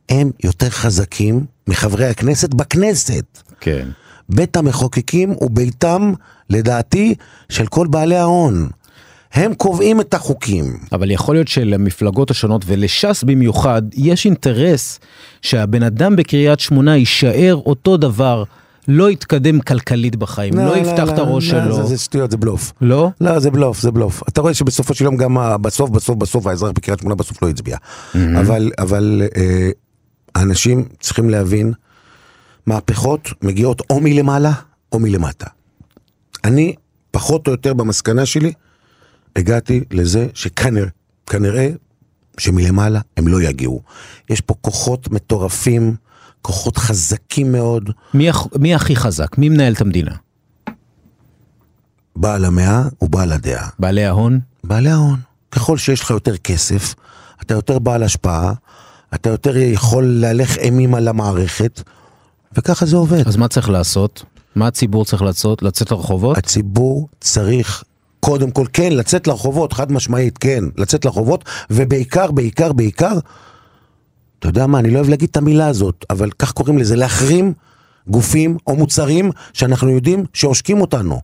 [0.09, 3.25] הם יותר חזקים מחברי הכנסת בכנסת.
[3.61, 3.89] כן.
[4.29, 6.13] בית המחוקקים הוא ביתם,
[6.51, 7.15] לדעתי,
[7.49, 8.69] של כל בעלי ההון.
[9.35, 10.65] הם קובעים את החוקים.
[10.93, 15.01] אבל יכול להיות שלמפלגות השונות ולש"ס במיוחד, יש אינטרס
[15.43, 18.45] שהבן אדם בקריית שמונה יישאר אותו דבר.
[18.89, 21.75] לא יתקדם כלכלית בחיים, לא, לא יפתח לא, את הראש לא, שלו.
[21.77, 22.73] זה, זה שטויות, זה בלוף.
[22.81, 23.11] לא?
[23.21, 24.23] לא, זה בלוף, זה בלוף.
[24.29, 27.77] אתה רואה שבסופו של יום גם בסוף, בסוף, בסוף האזרח בקריית שמונה בסוף לא הצביע.
[27.77, 28.19] Mm-hmm.
[28.41, 29.71] אבל, אבל אה,
[30.35, 31.73] האנשים צריכים להבין
[32.67, 34.53] מהפכות מגיעות או מלמעלה
[34.93, 35.47] או מלמטה.
[36.45, 36.75] אני,
[37.11, 38.53] פחות או יותר במסקנה שלי,
[39.37, 40.89] הגעתי לזה שכנראה,
[41.27, 41.71] כנראה
[42.39, 43.83] שמלמעלה הם לא יגיעו.
[44.31, 45.97] יש פה כוחות מטורפים,
[46.43, 47.91] כוחות חזקים מאוד.
[48.15, 49.39] מי, מי הכי חזק?
[49.39, 50.15] מי מנהל את המדינה?
[52.17, 53.69] בעל המאה הוא בעל הדעה.
[53.79, 54.41] בעלי ההון?
[54.65, 55.21] בעלי ההון.
[55.51, 56.95] ככל שיש לך יותר כסף,
[57.43, 58.53] אתה יותר בעל השפעה,
[59.15, 61.83] אתה יותר יכול להלך אימים על המערכת,
[62.59, 63.29] וככה זה עובד.
[63.29, 64.25] אז מה צריך לעשות?
[64.55, 65.63] מה הציבור צריך לעשות?
[65.63, 66.39] לצאת לרחובות?
[66.39, 67.85] הציבור צריך
[68.21, 73.19] קודם כל, כן, לצאת לרחובות, חד משמעית, כן, לצאת לרחובות, ובעיקר, בעיקר, בעיקר,
[74.39, 77.53] אתה יודע מה, אני לא אוהב להגיד את המילה הזאת, אבל כך קוראים לזה, להחרים
[78.09, 81.21] גופים או מוצרים שאנחנו יודעים שעושקים אותנו.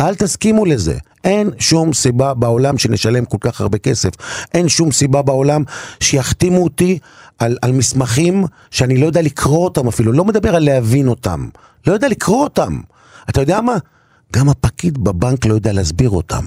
[0.00, 0.98] אל תסכימו לזה.
[1.24, 4.10] אין שום סיבה בעולם שנשלם כל כך הרבה כסף.
[4.54, 5.62] אין שום סיבה בעולם
[6.00, 6.98] שיחתימו אותי
[7.38, 10.12] על, על מסמכים שאני לא יודע לקרוא אותם אפילו.
[10.12, 11.48] לא מדבר על להבין אותם.
[11.86, 12.80] לא יודע לקרוא אותם.
[13.28, 13.76] אתה יודע מה?
[14.32, 16.44] גם הפקיד בבנק לא יודע להסביר אותם.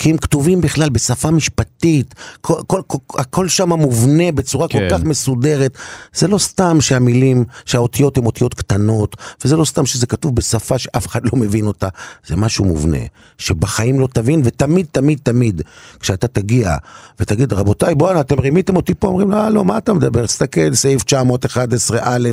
[0.00, 4.78] כי הם כתובים בכלל בשפה משפטית, כל, כל, כל, הכל שם מובנה בצורה כן.
[4.78, 5.78] כל כך מסודרת.
[6.14, 11.06] זה לא סתם שהמילים, שהאותיות הן אותיות קטנות, וזה לא סתם שזה כתוב בשפה שאף
[11.06, 11.88] אחד לא מבין אותה,
[12.26, 12.98] זה משהו מובנה,
[13.38, 15.62] שבחיים לא תבין, ותמיד, תמיד, תמיד,
[16.00, 16.76] כשאתה תגיע
[17.20, 20.26] ותגיד, רבותיי, בואנה, אתם רימיתם אותי פה, אומרים, לא, לא, מה אתה מדבר?
[20.26, 22.28] תסתכל, סעיף 911 א',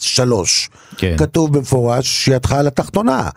[0.00, 0.70] 3.
[0.96, 1.16] כן.
[1.18, 3.28] כתוב במפורש שידך על התחתונה.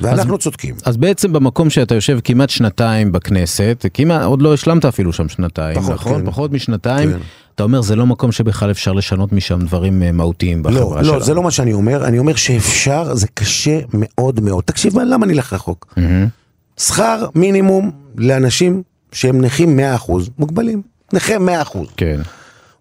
[0.00, 0.74] ואנחנו אז, צודקים.
[0.84, 5.76] אז בעצם במקום שאתה יושב כמעט שנתיים בכנסת, כמעט, עוד לא השלמת אפילו שם שנתיים,
[5.80, 6.20] פחות, נכון?
[6.20, 6.26] כן.
[6.26, 7.12] פחות משנתיים.
[7.12, 7.18] כן.
[7.54, 11.18] אתה אומר זה לא מקום שבכלל אפשר לשנות משם דברים אה, מהותיים בחברה לא, שלנו.
[11.18, 14.64] לא, זה לא מה שאני אומר, אני אומר שאפשר, זה קשה מאוד מאוד.
[14.64, 15.94] תקשיב, למה אני אלך רחוק?
[15.96, 16.80] Mm-hmm.
[16.82, 21.78] שכר מינימום לאנשים שהם נכים 100%, מוגבלים, נכה 100%.
[21.96, 22.20] כן.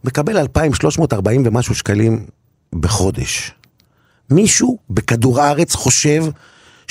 [0.04, 2.26] מקבל 2,340 ומשהו שקלים
[2.74, 3.52] בחודש.
[4.30, 6.26] מישהו בכדור הארץ חושב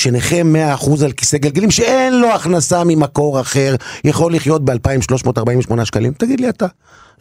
[0.01, 0.37] שנכה
[0.81, 6.13] 100% על כיסא גלגלים, שאין לו הכנסה ממקור אחר, יכול לחיות ב-2,348 שקלים?
[6.13, 6.67] תגיד לי אתה.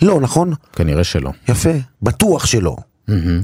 [0.02, 0.54] לא, נכון?
[0.74, 1.32] כנראה שלא.
[1.48, 1.70] יפה,
[2.02, 2.76] בטוח שלא.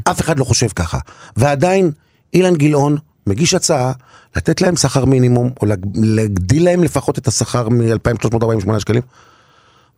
[0.04, 1.00] אף אחד לא חושב ככה.
[1.38, 1.92] ועדיין,
[2.34, 3.92] אילן גילאון מגיש הצעה
[4.36, 9.02] לתת להם שכר מינימום, או להגדיל להם לפחות את השכר מ-2,348 שקלים.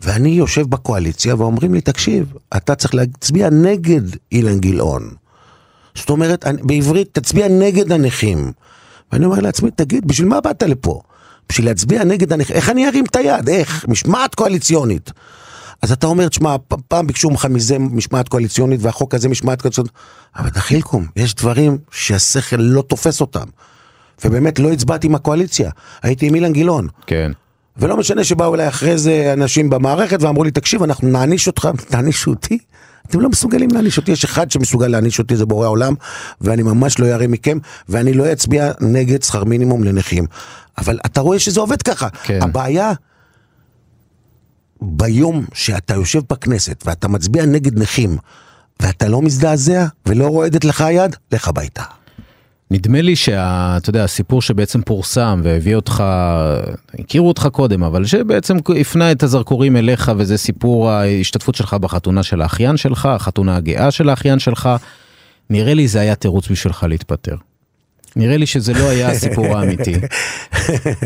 [0.01, 5.09] ואני יושב בקואליציה ואומרים לי, תקשיב, אתה צריך להצביע נגד אילן גילאון.
[5.95, 8.51] זאת אומרת, בעברית, תצביע נגד הנכים.
[9.11, 11.01] ואני אומר לעצמי, תגיד, בשביל מה באת לפה?
[11.49, 12.55] בשביל להצביע נגד הנכים?
[12.55, 13.49] איך אני ארים את היד?
[13.49, 13.85] איך?
[13.87, 15.11] משמעת קואליציונית.
[15.81, 16.55] אז אתה אומר, תשמע,
[16.87, 19.91] פעם ביקשו ממך מזה משמעת קואליציונית והחוק הזה משמעת קואליציונית.
[20.35, 23.45] אבל דחילקום, יש דברים שהשכל לא תופס אותם.
[24.25, 25.71] ובאמת לא הצבעתי עם הקואליציה,
[26.03, 26.87] הייתי עם אילן גילאון.
[27.07, 27.31] כן.
[27.77, 32.31] ולא משנה שבאו אליי אחרי זה אנשים במערכת ואמרו לי, תקשיב, אנחנו נעניש אותך, תענישו
[32.31, 32.57] אותי?
[33.09, 35.93] אתם לא מסוגלים להעניש אותי, יש אחד שמסוגל להעניש אותי, זה בורא עולם,
[36.41, 37.57] ואני ממש לא ירא מכם,
[37.89, 40.25] ואני לא אצביע נגד שכר מינימום לנכים.
[40.77, 42.09] אבל אתה רואה שזה עובד ככה.
[42.23, 42.39] כן.
[42.41, 42.91] הבעיה,
[44.81, 48.17] ביום שאתה יושב בכנסת ואתה מצביע נגד נכים,
[48.79, 51.83] ואתה לא מזדעזע ולא רועדת לך היד, לך הביתה.
[52.71, 56.03] נדמה לי שאתה יודע, הסיפור שבעצם פורסם והביא אותך,
[56.99, 62.41] הכירו אותך קודם, אבל שבעצם הפנה את הזרקורים אליך וזה סיפור ההשתתפות שלך בחתונה של
[62.41, 64.69] האחיין שלך, החתונה הגאה של האחיין שלך,
[65.49, 67.35] נראה לי זה היה תירוץ בשבילך להתפטר.
[68.15, 69.93] נראה לי שזה לא היה הסיפור האמיתי.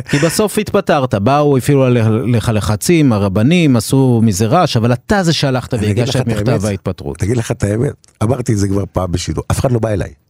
[0.09, 5.73] כי בסוף התפטרת, באו, הפעילו עליך לחצים, הרבנים עשו מזה רעש, אבל אתה זה שהלכת
[5.73, 7.17] והגשת את מכתב ההתפטרות.
[7.17, 10.20] תגיד לך את האמת, אמרתי את זה כבר פעם בשידור, אף אחד לא בא אליי.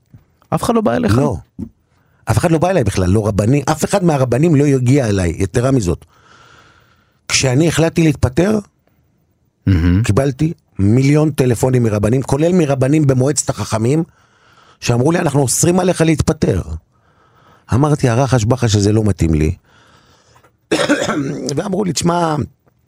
[0.55, 1.17] אף אחד לא בא אליך?
[1.17, 1.37] לא.
[2.25, 5.71] אף אחד לא בא אליי בכלל, לא רבנים, אף אחד מהרבנים לא יגיע אליי, יתרה
[5.71, 6.05] מזאת.
[7.27, 8.59] כשאני החלטתי להתפטר,
[9.69, 10.03] Mm-hmm.
[10.03, 14.03] קיבלתי מיליון טלפונים מרבנים, כולל מרבנים במועצת החכמים,
[14.79, 16.61] שאמרו לי, אנחנו אוסרים עליך להתפטר.
[17.73, 19.55] אמרתי, הרחש בחש הזה לא מתאים לי.
[21.55, 22.35] ואמרו לי, תשמע,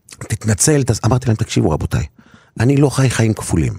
[0.09, 0.99] תתנצל, תס...
[1.05, 2.05] אמרתי להם, תקשיבו רבותיי,
[2.59, 3.73] אני לא חי חיים כפולים.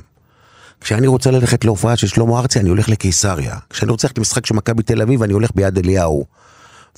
[0.85, 3.57] כשאני רוצה ללכת להופעה של שלמה ארצי, אני הולך לקיסריה.
[3.71, 6.25] כשאני רוצה ללכת למשחק של מכבי תל אביב, אני הולך ביד אליהו.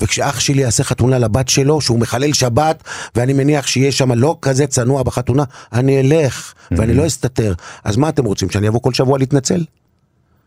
[0.00, 4.66] וכשאח שלי יעשה חתונה לבת שלו, שהוא מחלל שבת, ואני מניח שיהיה שם לא כזה
[4.66, 7.54] צנוע בחתונה, אני אלך, ואני לא אסתתר.
[7.84, 9.64] אז מה אתם רוצים, שאני אבוא כל שבוע להתנצל?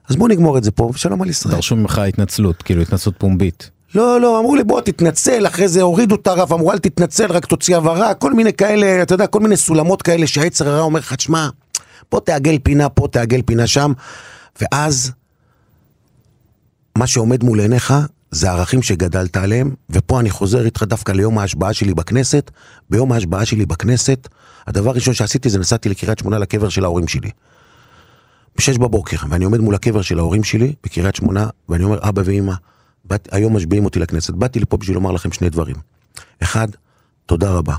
[0.10, 1.56] אז בואו נגמור את זה פה, ושלום על ישראל.
[1.56, 3.70] דרשו ממך התנצלות, כאילו התנצלות פומבית.
[3.96, 7.46] לא, לא, אמרו לי בוא תתנצל, אחרי זה הורידו את הרף, אמרו אל תתנצל, רק
[7.46, 11.14] תוציא הבהרה, כל מיני כאלה, אתה יודע, כל מיני סולמות כאלה שהיצר הרע אומר לך,
[11.14, 11.50] תשמע,
[12.10, 13.94] פה תעגל פינה, פה תעגל פינה שם,
[14.62, 15.12] ואז
[16.98, 17.94] מה שעומד מול עיניך
[18.32, 22.52] זה הערכים שגדלת עליהם, ופה אני חוזר איתך דווקא ליום ההשבעה שלי בכנסת.
[22.90, 24.28] ביום ההשבעה שלי בכנסת,
[24.68, 27.30] הדבר הראשון שעשיתי זה נסעתי לקריית שמונה לקבר של ההורים שלי.
[28.58, 32.54] בשש בבוקר, ואני עומד מול הקבר של ההורים שלי בקריית שמונה, ואני אומר, אבא ואמא,
[33.06, 34.34] באת, היום משביעים אותי לכנסת.
[34.34, 35.76] באתי לפה בשביל לומר לכם שני דברים.
[36.44, 36.68] אחד,
[37.26, 37.76] תודה רבה.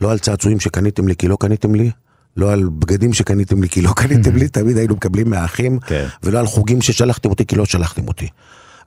[0.00, 1.90] לא על צעצועים שקניתם לי כי לא קניתם לי,
[2.36, 6.06] לא על בגדים שקניתם לי כי לא קניתם לי, תמיד היינו מקבלים מהאחים, כן.
[6.22, 8.28] ולא על חוגים ששלחתם אותי כי לא שלחתם אותי.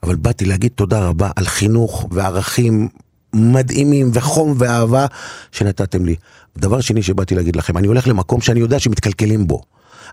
[0.03, 2.87] אבל באתי להגיד תודה רבה על חינוך וערכים
[3.33, 5.05] מדהימים וחום ואהבה
[5.51, 6.15] שנתתם לי.
[6.57, 9.61] דבר שני שבאתי להגיד לכם, אני הולך למקום שאני יודע שמתקלקלים בו.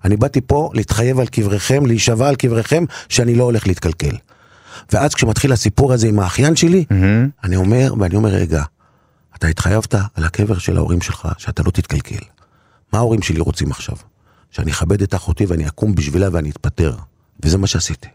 [0.04, 4.16] אני באתי פה להתחייב על קבריכם, להישבע על קבריכם, שאני לא הולך להתקלקל.
[4.92, 6.84] ואז כשמתחיל הסיפור הזה עם האחיין שלי,
[7.44, 8.62] אני אומר, ואני אומר, רגע,
[9.36, 12.35] אתה התחייבת על הקבר של ההורים שלך, שאתה לא תתקלקל.
[12.92, 13.96] מה ההורים שלי רוצים עכשיו?
[14.50, 16.94] שאני אכבד את אחותי ואני אקום בשבילה ואני אתפטר.
[17.44, 18.08] וזה מה שעשיתי.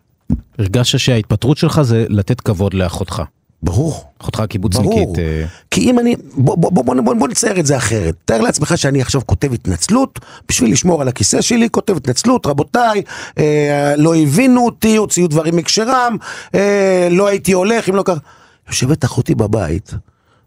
[0.60, 3.23] הרגשת שההתפטרות שלך זה לתת כבוד לאחותך.
[3.63, 4.03] ברור.
[4.21, 4.93] אחותך הקיבוצניקית.
[4.93, 5.15] ברור.
[5.19, 8.15] אה, כי אם אני, בוא, בוא, בוא, בוא, בוא, בוא נצייר את זה אחרת.
[8.25, 13.01] תאר לעצמך שאני עכשיו כותב התנצלות, בשביל לשמור על הכיסא שלי, כותב התנצלות, רבותיי,
[13.38, 16.17] אה, לא הבינו אותי, הוציאו דברים מקשרם,
[16.55, 18.19] אה, לא הייתי הולך אם לא ככה.
[18.67, 19.93] יושבת אחותי בבית,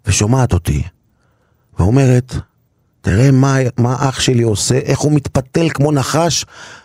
[0.06, 0.82] ושומעת אותי,
[1.78, 2.34] ואומרת,
[3.04, 6.44] תראה מה, מה אח שלי עושה, איך הוא מתפתל כמו נחש,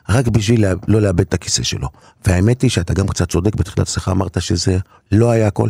[0.09, 1.89] רק בשביל לה, לא לאבד את הכיסא שלו.
[2.27, 4.77] והאמת היא שאתה גם קצת צודק, בתחילת השיחה אמרת שזה
[5.11, 5.69] לא היה הכל.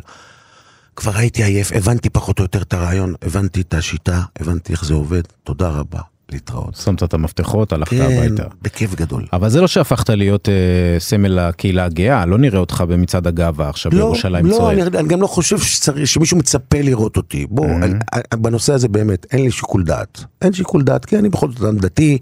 [0.96, 4.94] כבר הייתי עייף, הבנתי פחות או יותר את הרעיון, הבנתי את השיטה, הבנתי איך זה
[4.94, 6.02] עובד, תודה רבה,
[6.32, 6.76] להתראות.
[6.76, 8.44] שמת את המפתחות, הלכת כן, הביתה.
[8.62, 9.26] בכיף גדול.
[9.34, 10.54] אבל זה לא שהפכת להיות אה,
[11.00, 14.78] סמל הקהילה הגאה, לא נראה אותך במצעד הגאווה עכשיו לא, בירושלים לא, צועק.
[14.78, 17.46] אני, אני גם לא חושב שצריך, שמישהו מצפה לראות אותי.
[17.50, 17.70] בוא, Mhm.
[17.84, 20.24] אני, אני, בנושא הזה באמת, אין לי שיקול דעת.
[20.42, 22.18] אין שיקול דעת, כי אני בכל זאת אדם דתי.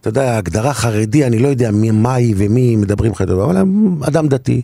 [0.00, 3.56] אתה יודע, הגדרה חרדי, אני לא יודע מי, מה היא ומי מדברים לך, אבל
[4.02, 4.62] אדם דתי,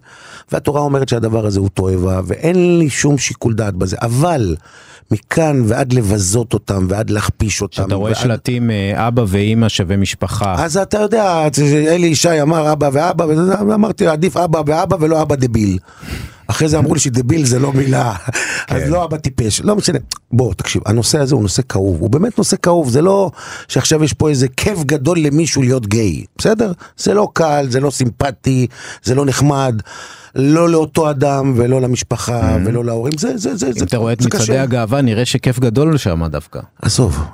[0.52, 4.56] והתורה אומרת שהדבר הזה הוא תועבה, ואין לי שום שיקול דעת בזה, אבל
[5.10, 7.72] מכאן ועד לבזות אותם, ועד להכפיש אותם.
[7.72, 8.22] כשאתה רואה ועד...
[8.22, 10.54] שלטים אה, אבא ואימא שווה משפחה.
[10.64, 11.48] אז אתה יודע,
[11.88, 13.24] אלי ישי אמר אבא ואבא,
[13.68, 15.78] ואמרתי, עדיף אבא ואבא ולא אבא דביל.
[16.46, 18.14] אחרי זה אמרו לי שדביל זה לא מילה,
[18.68, 18.90] אז כן.
[18.90, 19.98] לא אבא טיפש, לא משנה.
[20.32, 23.30] בוא, תקשיב, הנושא הזה הוא נושא כאוב, הוא באמת נושא כאוב, זה לא
[23.68, 26.72] שעכשיו יש פה איזה כיף גדול למישהו להיות גיי, בסדר?
[26.96, 28.66] זה לא קל, זה לא סימפטי,
[29.02, 29.80] זה לא נחמד,
[30.34, 34.58] לא לאותו אדם ולא למשפחה ולא להורים, זה, זה, זה, אם אתה רואה את מצעדי.
[34.58, 36.60] הגאווה, נראה שכיף גדול שם דווקא.
[36.82, 37.24] עזוב,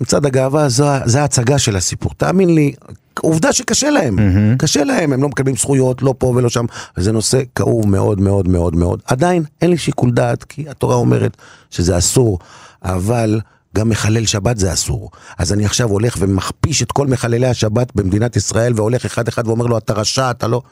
[0.00, 0.68] מצעד הגאווה
[1.04, 2.72] זה ההצגה של הסיפור, תאמין לי,
[3.20, 4.18] עובדה שקשה להם,
[4.58, 6.64] קשה להם, הם לא מקבלים זכויות, לא פה ולא שם,
[6.96, 9.00] וזה נושא כאוב מאוד מאוד מאוד מאוד.
[9.06, 11.36] עדיין אין לי שיקול דעת, כי התורה אומרת
[11.70, 12.38] שזה אסור,
[12.82, 13.40] אבל
[13.76, 15.10] גם מחלל שבת זה אסור.
[15.38, 19.66] אז אני עכשיו הולך ומכפיש את כל מחללי השבת במדינת ישראל, והולך אחד אחד ואומר
[19.66, 20.62] לו, אתה רשע, אתה לא...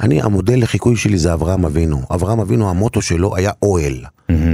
[0.00, 2.02] אני, המודל לחיקוי שלי זה אברהם אבינו.
[2.14, 4.04] אברהם אבינו, המוטו שלו היה אוהל.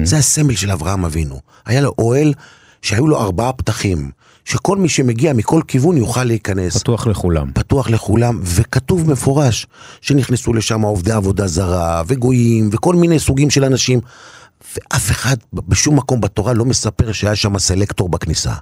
[0.04, 1.40] זה הסמל של אברהם אבינו.
[1.66, 2.34] היה לו אוהל
[2.82, 4.10] שהיו לו ארבעה פתחים,
[4.44, 6.76] שכל מי שמגיע מכל כיוון יוכל להיכנס.
[6.76, 7.50] פתוח לכולם.
[7.54, 9.66] פתוח לכולם, וכתוב מפורש
[10.00, 14.00] שנכנסו לשם עובדי עבודה זרה, וגויים, וכל מיני סוגים של אנשים.
[14.74, 18.52] ואף אחד בשום מקום בתורה לא מספר שהיה שם סלקטור בכניסה.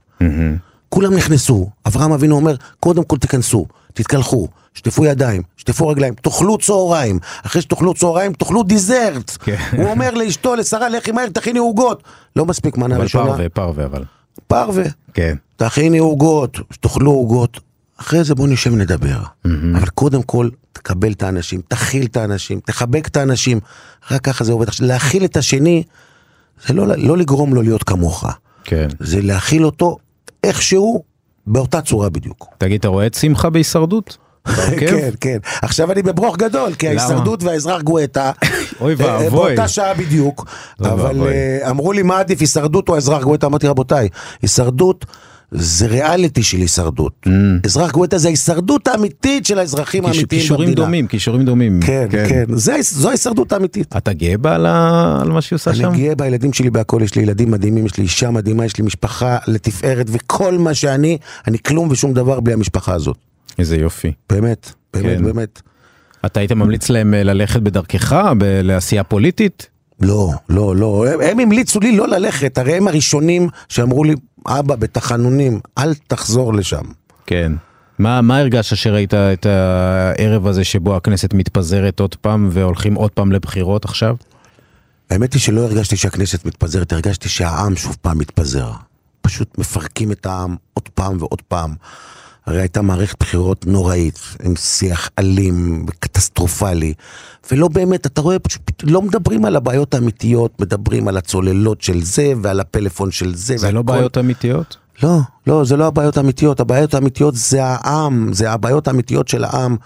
[0.93, 7.19] כולם נכנסו, אברהם אבינו אומר, קודם כל תיכנסו, תתקלחו, שטפו ידיים, שטפו רגליים, תאכלו צהריים,
[7.47, 9.37] אחרי שתאכלו צהריים תאכלו דיזרט.
[9.41, 9.57] כן.
[9.77, 12.03] הוא אומר לאשתו, לשרה, לכי מהר, תכיני עוגות.
[12.37, 13.25] לא מספיק מנה אבל ראשונה.
[13.25, 14.05] פרווה, פרווה אבל.
[14.47, 14.85] פרווה.
[15.15, 15.37] כן.
[15.57, 17.61] תכיני עוגות, תאכלו עוגות,
[17.97, 19.19] אחרי זה בוא נשב נדבר.
[19.77, 23.61] אבל קודם כל, תקבל את האנשים, תכיל את האנשים, תחבק את האנשים,
[24.11, 24.69] רק ככה זה עובד.
[24.69, 25.83] עכשיו, להכיל את השני,
[26.67, 28.25] זה לא, לא לגרום לו להיות כמוך,
[28.65, 28.89] כן.
[29.01, 29.99] זה להכיל אותו
[30.45, 31.03] איכשהו,
[31.47, 32.47] באותה צורה בדיוק.
[32.59, 34.17] תגיד, אתה רואה את שמחה בהישרדות?
[34.81, 35.39] כן, כן.
[35.63, 36.89] עכשיו אני בברוך גדול, כי?
[36.89, 38.33] ההישרדות והאזרח גואטה,
[38.81, 39.29] אוי אה, ואבוי.
[39.31, 40.47] באותה שעה בדיוק,
[40.81, 41.27] אבל.
[41.27, 43.47] אה, אמרו לי מה עדיף, הישרדות או אזרח גואטה?
[43.47, 44.09] אמרתי רבותיי,
[44.43, 45.07] הישרדות
[45.55, 47.27] זה ריאליטי של הישרדות.
[47.67, 50.41] אזרח גואטה זה ההישרדות האמיתית של האזרחים האמיתיים במדינה.
[50.43, 51.81] כישורים דומים, כישורים דומים.
[51.81, 53.97] כן, כן, זה ההיש- זו ההישרדות האמיתית.
[53.97, 55.89] אתה גאה בה על ה- על מה שהיא עושה שם?
[55.91, 58.85] אני גאה בילדים שלי בהכל, יש לי ילדים מדהימים, יש לי אישה מדהימה, יש לי
[58.85, 63.17] משפחה לתפארת, וכל מה שאני, אני כלום ושום דבר בלי המשפחה הזאת.
[63.59, 64.13] איזה יופי.
[64.31, 65.25] באמת, באמת, כן.
[65.25, 65.63] באמת.
[66.27, 69.69] אתה היית ממליץ להם אה, ללכת בדרכך, ב- לעשייה פוליטית?
[70.01, 74.15] לא, לא, לא, הם, הם המליצו לי לא ללכת, הרי הם הראשונים שאמרו לי,
[74.47, 76.83] אבא, בתחנונים, אל תחזור לשם.
[77.27, 77.53] כן.
[77.99, 83.33] מה, מה הרגשת שראית את הערב הזה שבו הכנסת מתפזרת עוד פעם והולכים עוד פעם
[83.33, 84.17] לבחירות עכשיו?
[85.11, 88.71] האמת היא שלא הרגשתי שהכנסת מתפזרת, הרגשתי שהעם שוב פעם מתפזר.
[89.21, 91.75] פשוט מפרקים את העם עוד פעם ועוד פעם.
[92.47, 96.95] הרי הייתה מערכת בחירות נוראית, עם שיח אלים וקטסטרופלי,
[97.51, 102.33] ולא באמת, אתה רואה, פשוט לא מדברים על הבעיות האמיתיות, מדברים על הצוללות של זה
[102.43, 103.57] ועל הפלאפון של זה.
[103.57, 103.93] זה לא והכל.
[103.93, 104.77] בעיות אמיתיות?
[105.03, 109.77] לא, לא, זה לא הבעיות האמיתיות, הבעיות האמיתיות זה העם, זה הבעיות האמיתיות של העם,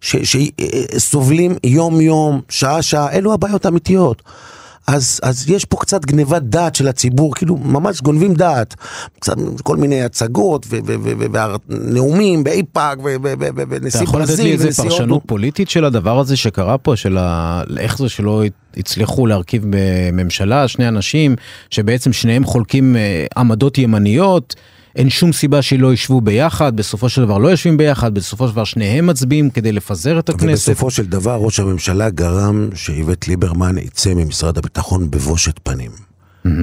[0.00, 4.22] שסובלים יום יום, שעה שעה, אלו הבעיות האמיתיות.
[4.86, 8.74] אז, אז יש פה קצת גניבת דעת של הציבור, כאילו ממש גונבים דעת.
[9.20, 10.66] קצת כל מיני הצגות
[11.68, 14.84] ונאומים באיפא"ק ו- ו- ו- ו- אתה ונשיא יכול לתת לי ברזיל איזה ונשיא.
[14.84, 17.62] פרשנות פוליטית של הדבר הזה שקרה פה, של ה...
[17.78, 18.42] איך זה שלא
[18.76, 21.36] הצליחו להרכיב בממשלה שני אנשים,
[21.70, 24.54] שבעצם שניהם חולקים אה, עמדות ימניות,
[24.96, 28.64] אין שום סיבה שלא ישבו ביחד, בסופו של דבר לא יושבים ביחד, בסופו של דבר
[28.64, 30.68] שניהם מצביעים כדי לפזר את הכנסת.
[30.68, 35.90] ובסופו של דבר ראש הממשלה גרם שאיווט ליברמן יצא ממשרד הביטחון בבושת פנים.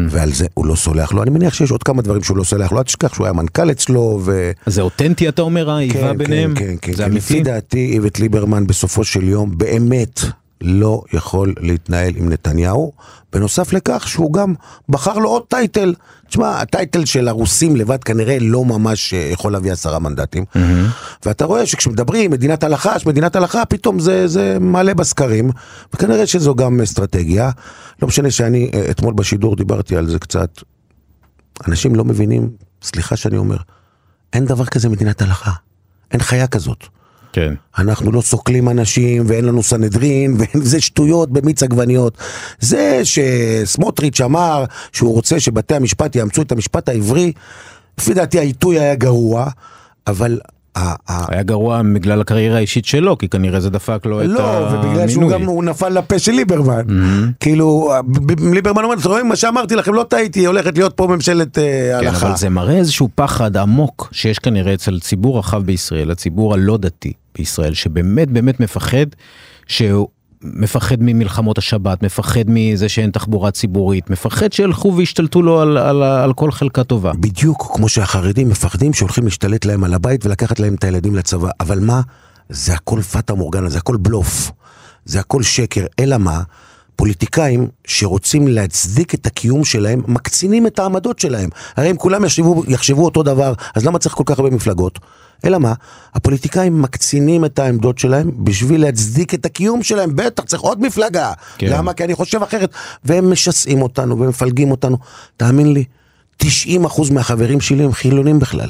[0.09, 1.23] ועל זה הוא לא סולח לו.
[1.23, 2.77] אני מניח שיש עוד כמה דברים שהוא לא סולח לו.
[2.77, 4.51] אל תשכח שהוא היה מנכ"ל אצלו, ו...
[4.65, 6.55] זה אותנטי אתה אומר האיבה כן, ביניהם?
[6.55, 7.11] כן, כן, זה כן.
[7.11, 7.51] לפי אמיתי?
[7.51, 10.19] דעתי איווט ליברמן בסופו של יום באמת
[10.63, 12.91] לא יכול להתנהל עם נתניהו.
[13.33, 14.53] בנוסף לכך שהוא גם
[14.89, 15.93] בחר לו עוד טייטל.
[16.29, 20.45] תשמע, הטייטל של הרוסים לבד כנראה לא ממש אה, יכול להביא עשרה מנדטים.
[21.25, 25.49] ואתה רואה שכשמדברים מדינת הלכה, מדינת הלכה, פתאום זה, זה מעלה בסקרים,
[25.93, 27.51] וכנראה שזו גם אסטרטגיה.
[28.01, 30.49] לא משנה שאני אה, אתמול בשידור דיברתי על זה קצת.
[31.67, 32.49] אנשים לא מבינים,
[32.81, 33.57] סליחה שאני אומר,
[34.33, 35.51] אין דבר כזה מדינת הלכה.
[36.11, 36.87] אין חיה כזאת.
[37.33, 37.53] כן.
[37.77, 42.17] אנחנו לא סוקלים אנשים ואין לנו סנהדרין וזה שטויות במיץ עגבניות.
[42.59, 47.31] זה שסמוטריץ' אמר שהוא רוצה שבתי המשפט יאמצו את המשפט העברי,
[47.99, 49.47] לפי דעתי העיתוי היה גרוע,
[50.07, 50.39] אבל
[51.07, 54.43] היה גרוע בגלל הקריירה האישית שלו, כי כנראה זה דפק לו את המינוי.
[54.43, 56.81] לא, ובגלל שהוא גם הוא נפל לפה של ליברמן.
[57.39, 57.93] כאילו,
[58.53, 61.63] ליברמן אומר, אתם רואים מה שאמרתי לכם, לא טעיתי, הולכת להיות פה ממשלת אה,
[62.01, 62.27] כן, הלכה.
[62.27, 67.13] אבל זה מראה איזשהו פחד עמוק שיש כנראה אצל ציבור רחב בישראל, הציבור הלא דתי
[67.37, 69.05] בישראל, שבאמת באמת מפחד,
[69.67, 70.07] שהוא
[70.43, 76.33] מפחד ממלחמות השבת, מפחד מזה שאין תחבורה ציבורית, מפחד שילכו וישתלטו לו על, על, על
[76.33, 77.13] כל חלקה טובה.
[77.13, 81.49] בדיוק כמו שהחרדים מפחדים שהולכים להשתלט להם על הבית ולקחת להם את הילדים לצבא.
[81.59, 82.01] אבל מה?
[82.49, 84.51] זה הכל פטה מורגנה, זה הכל בלוף.
[85.05, 85.85] זה הכל שקר.
[85.99, 86.41] אלא מה?
[86.95, 91.49] פוליטיקאים שרוצים להצדיק את הקיום שלהם, מקצינים את העמדות שלהם.
[91.75, 94.99] הרי אם כולם יחשבו, יחשבו אותו דבר, אז למה צריך כל כך הרבה מפלגות?
[95.45, 95.73] אלא מה?
[96.13, 100.15] הפוליטיקאים מקצינים את העמדות שלהם בשביל להצדיק את הקיום שלהם.
[100.15, 101.33] בטח, צריך עוד מפלגה.
[101.57, 101.67] כן.
[101.69, 101.93] למה?
[101.93, 102.73] כי אני חושב אחרת.
[103.05, 104.97] והם משסעים אותנו ומפלגים אותנו.
[105.37, 105.83] תאמין לי,
[106.43, 106.45] 90%
[107.11, 108.69] מהחברים שלי הם חילונים בכלל.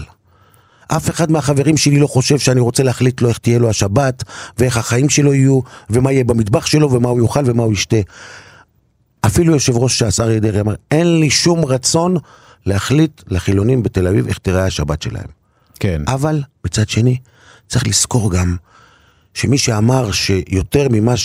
[0.98, 4.24] אף אחד מהחברים שלי לא חושב שאני רוצה להחליט לו איך תהיה לו השבת,
[4.58, 7.98] ואיך החיים שלו יהיו, ומה יהיה במטבח שלו, ומה הוא יאכל ומה הוא ישתה.
[9.26, 12.18] אפילו יושב ראש ש"ס אריה דרעי אמר, אין לי שום רצון
[12.66, 15.28] להחליט לחילונים בתל אביב איך תיראה השבת שלהם.
[15.80, 16.02] כן.
[16.08, 17.18] אבל מצד שני,
[17.68, 18.56] צריך לזכור גם
[19.34, 21.18] שמי שאמר שיותר ממה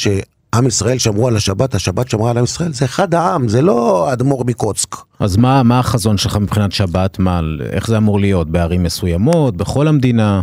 [0.54, 4.08] שעם ישראל שמרו על השבת, השבת שמרה על עם ישראל, זה אחד העם, זה לא
[4.10, 4.96] האדמו"ר מקוצק.
[5.20, 7.18] אז מה, מה החזון שלך מבחינת שבת?
[7.18, 7.40] מה,
[7.72, 8.50] איך זה אמור להיות?
[8.50, 9.56] בערים מסוימות?
[9.56, 10.40] בכל המדינה?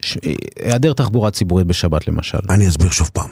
[0.00, 0.18] ש...
[0.62, 2.38] היעדר תחבורה ציבורית בשבת למשל.
[2.50, 3.30] אני אסביר שוב פעם.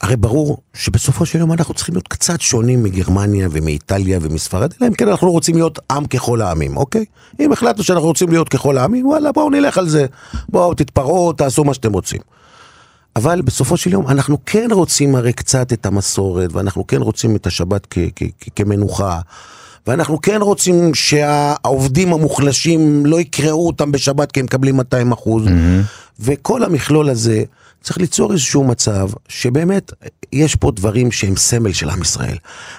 [0.00, 4.94] הרי ברור שבסופו של יום אנחנו צריכים להיות קצת שונים מגרמניה ומאיטליה ומספרד, אלא אם
[4.94, 7.04] כן אנחנו רוצים להיות עם ככל העמים, אוקיי?
[7.40, 10.06] אם החלטנו שאנחנו רוצים להיות ככל העמים, וואלה, בואו נלך על זה.
[10.48, 12.20] בואו תתפרעו, תעשו מה שאתם רוצים.
[13.16, 17.46] אבל בסופו של יום אנחנו כן רוצים הרי קצת את המסורת, ואנחנו כן רוצים את
[17.46, 19.20] השבת כ- כ- כ- כמנוחה,
[19.86, 25.44] ואנחנו כן רוצים שהעובדים המוחלשים לא יקראו אותם בשבת כי הם מקבלים 200 אחוז,
[26.20, 27.42] וכל המכלול הזה
[27.84, 29.92] צריך ליצור איזשהו מצב שבאמת
[30.32, 32.36] יש פה דברים שהם סמל של עם ישראל.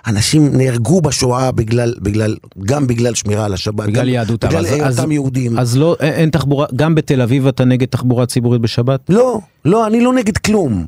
[0.08, 4.48] אנשים נהרגו בשואה בגלל, בגלל, גם בגלל שמירה על השבת, בגלל יהדותם.
[4.48, 5.60] בגלל היותם יהודים.
[5.60, 9.00] אז לא, אין- אין תחבורה, גם בתל אביב אתה נגד תחבורה ציבורית בשבת?
[9.10, 10.86] לא, לא, אני לא נגד כלום.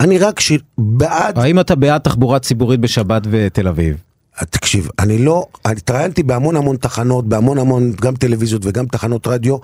[0.00, 3.96] אני רק שבעד האם אתה בעד תחבורה ציבורית בשבת בתל אביב?
[4.44, 9.56] תקשיב, אני לא, אני התראיינתי בהמון המון תחנות, בהמון המון, גם טלוויזיות וגם תחנות רדיו,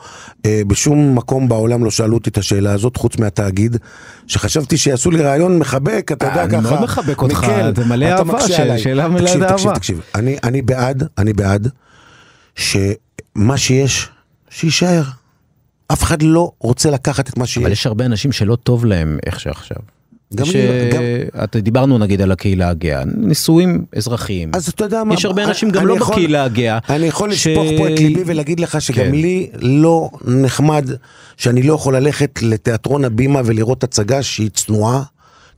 [0.47, 3.77] אה, בשום מקום בעולם לא שאלו אותי את השאלה הזאת, חוץ מהתאגיד,
[4.27, 6.61] שחשבתי שיעשו לי רעיון מחבק, אתה יודע אני ככה.
[6.61, 8.79] מאוד מחבק אותך, מקל, זה מלא אתה אהבה, מקשה ש- עליי.
[8.79, 9.79] שאלה מלאה תקשיב, תקשיב, אהבה.
[9.79, 11.69] תקשיב, אני, אני בעד, אני בעד,
[12.55, 14.09] שמה שיש,
[14.51, 15.03] שיישאר.
[15.93, 17.63] אף אחד לא רוצה לקחת את מה שיש.
[17.63, 19.77] אבל יש הרבה אנשים שלא טוב להם איך שעכשיו.
[20.35, 21.03] גם יש, לי- אה, גם-
[21.45, 24.51] אתה דיברנו נגיד על הקהילה הגאה, נישואים אזרחיים.
[24.55, 26.79] אז אתה יודע מה, יש הרבה אנשים גם לא יכול- בקהילה הגאה.
[26.91, 29.11] אני יכול ש- לשפוך פה את ליבי ולהגיד לך שגם כן.
[29.11, 30.91] לי לא נחמד
[31.37, 35.03] שאני לא יכול ללכת לתיאטרון הבימה ולראות הצגה שהיא צנועה.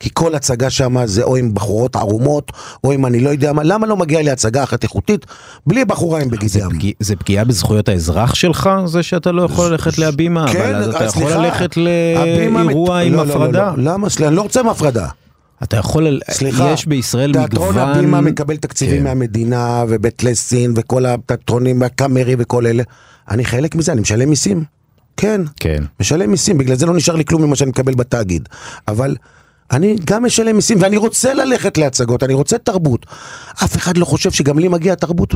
[0.00, 2.52] כי כל הצגה שם זה או עם בחורות ערומות,
[2.84, 5.26] או עם אני לא יודע מה, למה לא מגיע לי הצגה אחת איכותית
[5.66, 6.70] בלי בחורה עם ים?
[6.70, 10.94] פגיע- זה פגיעה בזכויות האזרח שלך, זה שאתה לא יכול ללכת להבימה, כן, אבל אז
[10.94, 13.72] אתה יכול ללכת לאירוע מת- עם לא, לא, לא, הפרדה.
[13.76, 14.10] לא, למה?
[14.10, 15.08] סליחה, אני לא רוצה עם הפרדה.
[15.62, 17.48] אתה יכול, סליחה, יש בישראל מגוון...
[17.48, 19.04] תיאטרון הבימה מקבל תקציבים כן.
[19.04, 22.82] מהמדינה, ובית לסין, וכל התיאטרונים, והקאמרי וכל אלה.
[23.30, 24.64] אני חלק מזה, אני משלם מיסים.
[25.16, 25.40] כן.
[25.60, 25.84] כן.
[26.00, 28.48] משלם מיסים, בגלל זה לא נשאר לי כלום ממה שאני מקבל בתאגיד.
[28.88, 29.16] אבל
[29.70, 33.06] אני גם משלם מיסים, ואני רוצה ללכת להצגות, אני רוצה תרבות.
[33.64, 35.34] אף אחד לא חושב שגם לי מגיע תרבות.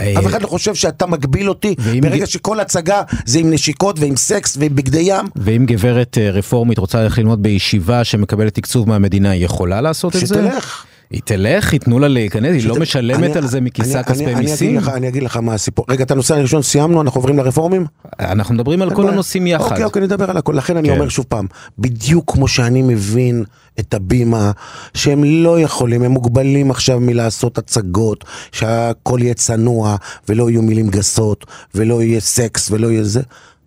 [0.00, 4.16] אה, אף אחד לא חושב שאתה מגביל אותי ברגע שכל הצגה זה עם נשיקות ועם
[4.16, 5.26] סקס ועם בגדי ים.
[5.36, 10.20] ואם גברת אה, רפורמית רוצה ללכת ללמוד בישיבה שמקבלת תקצוב מהמדינה, היא יכולה לעשות את
[10.20, 10.26] זה?
[10.26, 10.84] שתלך.
[11.14, 14.68] היא תלך, ייתנו לה להיכנס, היא לא משלמת על זה מכיסה כספי מיסים?
[14.70, 15.84] אגיד לך- אני אגיד לך מה הסיפור.
[15.88, 17.86] רגע, את הנושא הראשון סיימנו, אנחנו עוברים לרפורמים?
[18.20, 19.08] אנחנו מדברים על כל.
[19.08, 19.70] הנושאים יחד.
[19.70, 20.52] אוקיי, אוקיי, נדבר על הכל.
[20.52, 20.94] לכן אני כן.
[20.94, 21.46] אומר שוב פעם,
[21.78, 23.44] בדיוק כמו שאני מבין
[23.80, 24.50] את הבימה,
[24.94, 29.96] שהם לא יכולים, הם מוגבלים עכשיו מלעשות הצגות, שהכל יהיה צנוע,
[30.28, 33.22] ולא יהיו מילים גסות, ולא יהיה סקס, ולא יהיה זה.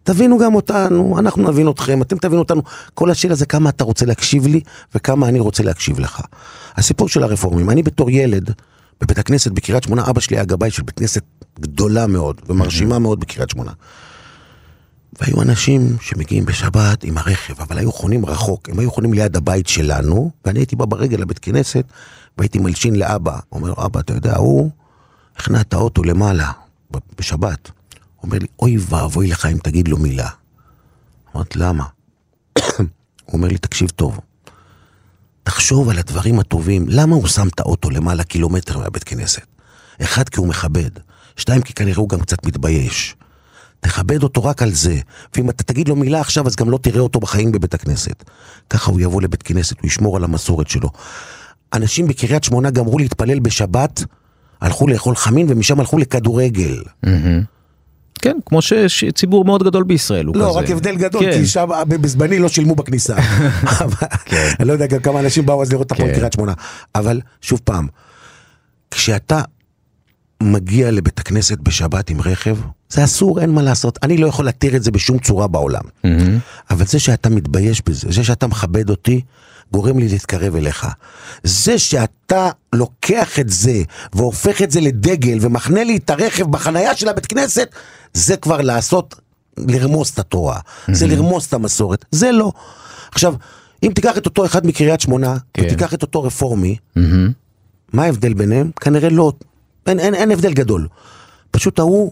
[0.07, 2.61] תבינו גם אותנו, אנחנו נבין אתכם, אתם תבינו אותנו.
[2.93, 4.61] כל השאלה זה כמה אתה רוצה להקשיב לי,
[4.95, 6.21] וכמה אני רוצה להקשיב לך.
[6.75, 8.51] הסיפור של הרפורמים, אני בתור ילד,
[9.01, 11.21] בבית הכנסת בקריית שמונה, אבא שלי היה גבאי של בית כנסת
[11.59, 13.71] גדולה מאוד, ומרשימה מאוד בקריית שמונה.
[15.21, 19.67] והיו אנשים שמגיעים בשבת עם הרכב, אבל היו חונים רחוק, הם היו חונים ליד הבית
[19.67, 21.85] שלנו, ואני הייתי בא ברגל לבית כנסת,
[22.37, 23.39] והייתי מלשין לאבא.
[23.51, 24.69] אומר אבא, אתה יודע, הוא
[25.37, 26.51] הכנע את האוטו למעלה,
[27.19, 27.76] בשבת.
[28.17, 30.29] הוא אומר לי, אוי ואבוי לך אם תגיד לו מילה.
[31.35, 31.83] אמרתי, למה?
[33.25, 34.19] הוא אומר לי, תקשיב טוב,
[35.43, 39.45] תחשוב על הדברים הטובים, למה הוא שם את האוטו למעלה קילומטר מהבית כנסת?
[40.01, 40.89] אחד, כי הוא מכבד,
[41.35, 43.15] שתיים, כי כנראה הוא גם קצת מתבייש.
[43.79, 44.99] תכבד אותו רק על זה.
[45.35, 48.23] ואם אתה תגיד לו מילה עכשיו, אז גם לא תראה אותו בחיים בבית הכנסת.
[48.69, 50.89] ככה הוא יבוא לבית כנסת, הוא ישמור על המסורת שלו.
[51.73, 54.03] אנשים בקריית שמונה גמרו להתפלל בשבת,
[54.61, 56.83] הלכו לאכול חמין ומשם הלכו לכדורגל.
[58.17, 60.59] כן, כמו שיש ציבור מאוד גדול בישראל, הוא לא, כזה.
[60.59, 61.31] רק הבדל גדול, כן.
[61.31, 63.15] כי שם בזמני לא שילמו בכניסה.
[63.85, 64.07] אבל-
[64.59, 66.15] אני לא יודע גם כמה אנשים באו אז לראות את הפועל כן.
[66.15, 66.53] קריית שמונה.
[66.95, 67.87] אבל שוב פעם,
[68.91, 69.41] כשאתה
[70.43, 72.57] מגיע לבית הכנסת בשבת עם רכב,
[72.89, 73.99] זה אסור, אין מה לעשות.
[74.03, 75.83] אני לא יכול להתיר את זה בשום צורה בעולם.
[76.69, 79.21] אבל זה שאתה מתבייש בזה, זה שאתה מכבד אותי,
[79.71, 80.87] גורם לי להתקרב אליך.
[81.43, 83.81] זה שאתה לוקח את זה
[84.13, 87.69] והופך את זה לדגל ומחנה לי את הרכב בחנייה של הבית כנסת,
[88.13, 89.15] זה כבר לעשות,
[89.57, 90.59] לרמוס את התורה.
[90.91, 92.05] זה לרמוס את המסורת.
[92.11, 92.51] זה לא.
[93.11, 93.35] עכשיו,
[93.83, 95.63] אם תיקח את אותו אחד מקריית שמונה, כן.
[95.65, 97.31] ותיקח את אותו רפורמי, מהמם.
[97.93, 98.71] מה ההבדל ביניהם?
[98.81, 99.31] כנראה לא,
[99.87, 100.87] אין, אין, אין הבדל גדול.
[101.51, 102.11] פשוט ההוא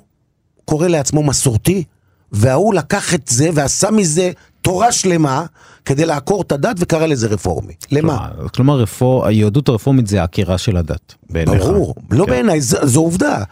[0.66, 1.84] קורא לעצמו מסורתי,
[2.32, 4.32] וההוא לקח את זה ועשה מזה
[4.66, 5.46] תורה שלמה
[5.86, 7.74] כדי לעקור את הדת וקרא לזה רפורמי.
[7.92, 8.28] למה?
[8.54, 11.64] כלומר- רפור- היהדות הרפורמית זה העקירה של הדת, בעיניך.
[11.64, 12.32] ברור, לא כן.
[12.32, 13.44] בעיניי, ז- זו עובדה.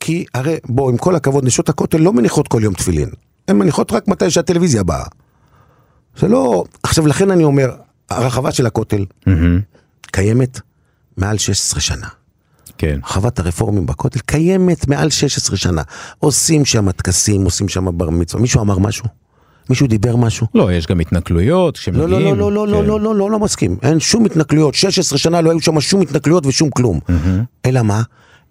[0.00, 3.08] כי הרי, בוא, עם כל הכבוד, נשות הכותל לא מניחות כל יום תפילין.
[3.48, 5.04] הן מניחות רק מתי שהטלוויזיה באה.
[6.18, 6.64] זה לא...
[6.82, 7.70] עכשיו, לכן אני אומר,
[8.10, 9.60] הרחבה של הכותל מהמם.
[10.06, 10.60] קיימת
[11.16, 12.06] מעל 16 שנה.
[12.78, 13.00] כן.
[13.04, 15.82] חוות הרפורמים בכותל קיימת מעל 16 שנה.
[16.18, 18.42] עושים שם טקסים, עושים שם בר מצווה.
[18.42, 19.04] מישהו אמר משהו?
[19.72, 20.46] מישהו דיבר משהו?
[20.54, 22.38] לא, יש גם התנכלויות לא, לא, כשמגיעים.
[22.38, 22.84] לא, לא, לא, כן.
[22.86, 23.76] לא, לא, לא, לא, לא מסכים.
[23.82, 24.74] אין שום התנכלויות.
[24.74, 27.00] 16 שנה לא היו שם שום התנכלויות ושום כלום.
[27.66, 28.02] אלא מה?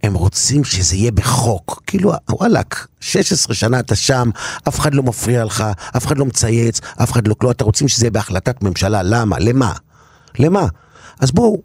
[0.03, 1.83] הם רוצים שזה יהיה בחוק.
[1.87, 4.29] כאילו, וואלאק, 16 שנה אתה שם,
[4.67, 5.63] אף אחד לא מפריע לך,
[5.97, 7.51] אף אחד לא מצייץ, אף אחד לא כלום.
[7.51, 9.03] אתה רוצים שזה יהיה בהחלטת ממשלה.
[9.03, 9.39] למה?
[9.39, 9.73] למה?
[10.39, 10.67] למה?
[11.19, 11.61] אז בואו,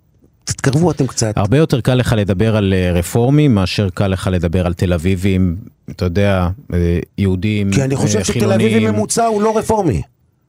[0.51, 1.33] תתקרבו אתם קצת.
[1.37, 5.57] הרבה יותר קל לך לדבר על אה, רפורמים מאשר קל לך לדבר על תל אביבים,
[5.91, 6.79] אתה יודע, אה,
[7.19, 8.87] יהודים, כי אני חושב אה, שתל אביבי.
[8.91, 10.03] ממוצע הוא לא רפורמי.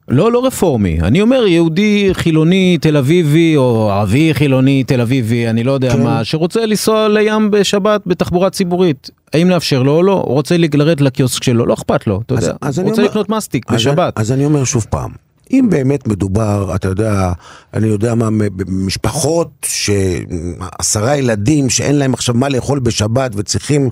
[0.08, 0.98] לא, לא רפורמי.
[1.02, 6.02] אני אומר יהודי חילוני תל אביבי, או ערבי חילוני תל אביבי, אני לא יודע כן.
[6.02, 9.10] מה, שרוצה לנסוע לים בשבת בתחבורה ציבורית.
[9.34, 10.12] האם לאפשר לו או לא?
[10.12, 12.56] הוא רוצה לרדת לקיוסק שלו, לא אכפת לו, אתה אז- יודע.
[12.60, 13.98] אז הוא רוצה אומר- לקנות מסטיק אז בשבת.
[14.16, 15.10] אני- אז אני אומר שוב פעם,
[15.50, 17.32] אם באמת מדובר, אתה יודע,
[17.74, 23.90] אני יודע מה, במשפחות שעשרה ילדים שאין להם עכשיו מה לאכול בשבת וצריכים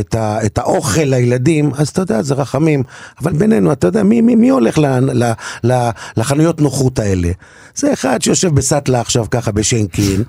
[0.00, 2.82] את, ה, את האוכל לילדים, אז אתה יודע, זה רחמים.
[3.22, 5.32] אבל בינינו, אתה יודע, מי, מי, מי הולך ל, ל,
[5.64, 7.30] ל, לחנויות נוחות האלה?
[7.74, 10.22] זה אחד שיושב בסטלה עכשיו ככה בשנקין,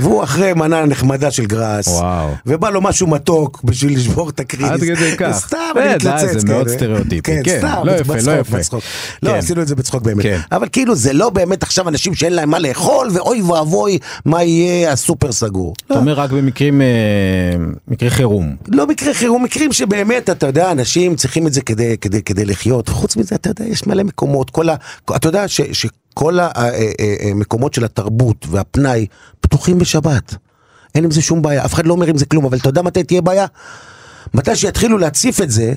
[0.00, 2.28] והוא אחרי מנה נחמדה של גראס, וואו.
[2.46, 4.70] ובא לו משהו מתוק בשביל לשבור את הקריס.
[4.70, 5.32] עד כדי כך.
[5.38, 6.40] סתם, אה, אני די, מתלוצץ.
[6.40, 6.72] זה מאוד כן.
[6.72, 7.22] סטריאוטיפי.
[7.22, 8.58] כן, כן, סתם, לא יפה, לא יפה.
[8.58, 8.82] בצחוק.
[9.22, 9.36] לא, כן.
[9.36, 10.22] עשינו את זה בצחוק באמת.
[10.22, 10.38] כן.
[10.52, 14.92] אבל כאילו, זה לא באמת עכשיו אנשים שאין להם מה לאכול, ואוי ואבוי, מה יהיה
[14.92, 15.74] הסופר סגור.
[15.86, 15.98] אתה לא.
[15.98, 16.86] אומר רק במקרים, אה,
[17.88, 18.56] מקרי חירום.
[18.68, 21.60] לא מקרה חירום, מקרים שבאמת, אתה יודע, אנשים צריכים את זה
[22.24, 22.88] כדי לחיות.
[22.88, 24.74] חוץ מזה, אתה יודע, יש מלא מקומות, כל ה...
[25.16, 25.60] אתה יודע ש,
[26.14, 26.38] שכל
[27.30, 29.06] המקומות של התרבות והפנאי
[29.40, 30.34] פתוחים בשבת.
[30.94, 32.82] אין עם זה שום בעיה, אף אחד לא אומר עם זה כלום, אבל אתה יודע
[32.82, 33.46] מתי תהיה בעיה?
[34.34, 35.72] מתי שיתחילו להציף את זה,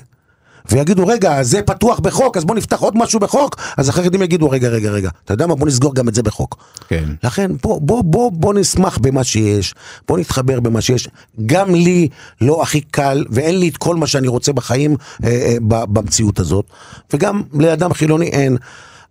[0.70, 4.68] ויגידו, רגע, זה פתוח בחוק, אז בוא נפתח עוד משהו בחוק, אז החרדים יגידו, רגע,
[4.68, 6.56] רגע, רגע, אתה יודע מה, בוא נסגור גם את זה בחוק.
[6.88, 7.04] כן.
[7.22, 9.74] לכן בוא, בוא, בוא, בוא נשמח במה שיש,
[10.08, 11.08] בוא נתחבר במה שיש.
[11.46, 12.08] גם לי
[12.40, 16.64] לא הכי קל, ואין לי את כל מה שאני רוצה בחיים אה, אה, במציאות הזאת,
[17.12, 18.56] וגם לאדם חילוני אין.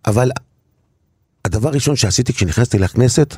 [0.06, 0.30] אבל
[1.48, 3.36] הדבר הראשון שעשיתי כשנכנסתי לכנסת,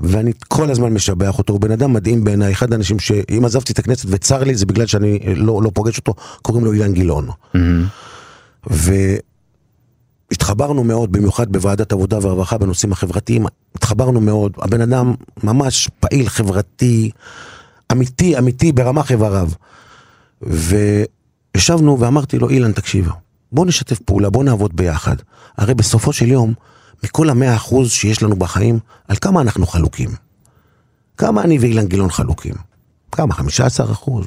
[0.00, 3.78] ואני כל הזמן משבח אותו, הוא בן אדם מדהים בעיניי, אחד האנשים שאם עזבתי את
[3.78, 7.28] הכנסת וצר לי, זה בגלל שאני לא, לא פוגש אותו, קוראים לו אילן גילאון.
[10.30, 17.10] והתחברנו מאוד, במיוחד בוועדת עבודה והרווחה בנושאים החברתיים, התחברנו מאוד, הבן אדם ממש פעיל חברתי,
[17.92, 19.50] אמיתי, אמיתי ברמה איבריו.
[20.42, 23.08] וישבנו ואמרתי לו, אילן, תקשיב,
[23.52, 25.16] בוא נשתף פעולה, בוא נעבוד ביחד.
[25.56, 26.54] הרי בסופו של יום,
[27.04, 28.78] מכל המאה אחוז שיש לנו בחיים,
[29.08, 30.10] על כמה אנחנו חלוקים?
[31.16, 32.54] כמה אני ואילן גילאון חלוקים?
[33.12, 33.34] כמה?
[33.34, 34.26] 15 אחוז?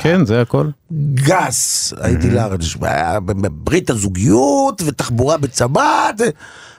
[0.00, 0.68] כן, זה הכל.
[1.14, 3.18] גס, הייתי לארג', היה
[3.50, 6.20] ברית הזוגיות ותחבורה בצבת,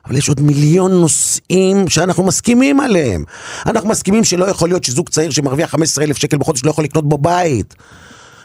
[0.06, 3.24] אבל יש עוד מיליון נושאים שאנחנו מסכימים עליהם.
[3.66, 7.10] אנחנו מסכימים שלא יכול להיות שזוג צעיר שמרוויח 15 אלף שקל בחודש לא יכול לקנות
[7.10, 7.76] בו בית.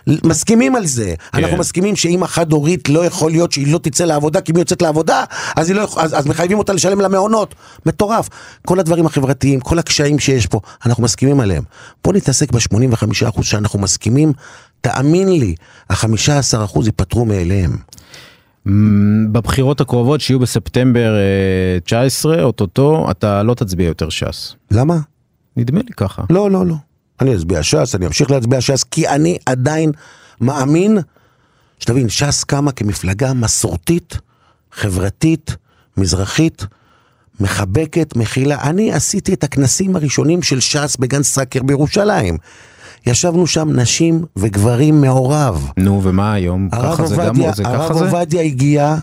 [0.06, 1.38] מסכימים על זה, כן.
[1.38, 4.62] אנחנו מסכימים שאימא חד הורית לא יכול להיות שהיא לא תצא לעבודה כי אם היא
[4.62, 5.24] יוצאת לעבודה
[5.56, 7.54] אז, לא, אז, אז מחייבים אותה לשלם למעונות,
[7.86, 8.28] מטורף.
[8.66, 11.62] כל הדברים החברתיים, כל הקשיים שיש פה, אנחנו מסכימים עליהם.
[12.04, 14.32] בוא נתעסק ב-85% שאנחנו מסכימים,
[14.80, 15.54] תאמין לי,
[15.90, 17.76] ה-15% ייפטרו מאליהם.
[19.32, 24.54] בבחירות הקרובות שיהיו בספטמבר אה, 19, אוטוטו, אתה לא תצביע יותר ש"ס.
[24.70, 24.96] למה?
[25.56, 26.22] נדמה לי ככה.
[26.30, 26.74] לא, לא, לא.
[27.20, 29.92] אני אצביע ש"ס, אני אמשיך להצביע ש"ס, כי אני עדיין
[30.40, 30.98] מאמין
[31.78, 34.18] שתבין, ש"ס קמה כמפלגה מסורתית,
[34.72, 35.56] חברתית,
[35.96, 36.66] מזרחית,
[37.40, 38.62] מחבקת, מכילה.
[38.62, 42.38] אני עשיתי את הכנסים הראשונים של ש"ס בגן סאקר בירושלים.
[43.06, 45.70] ישבנו שם נשים וגברים מעורב.
[45.76, 46.68] נו, ומה היום?
[46.72, 48.04] ככה זה גם, זה ככה הרב זה?
[48.04, 48.96] עובדיה הגיע,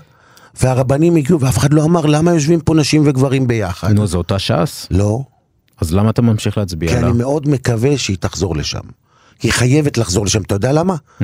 [0.61, 3.91] והרבנים הגיעו, ואף אחד לא אמר למה יושבים פה נשים וגברים ביחד.
[3.91, 4.87] נו, זו אותה ש"ס?
[4.91, 5.23] לא,
[5.81, 7.07] אז למה אתה ממשיך להצביע כי לה?
[7.07, 8.79] אני מאוד מקווה שהיא תחזור לשם.
[9.43, 10.95] היא חייבת לחזור לשם, אתה יודע למה?
[11.19, 11.23] Mm.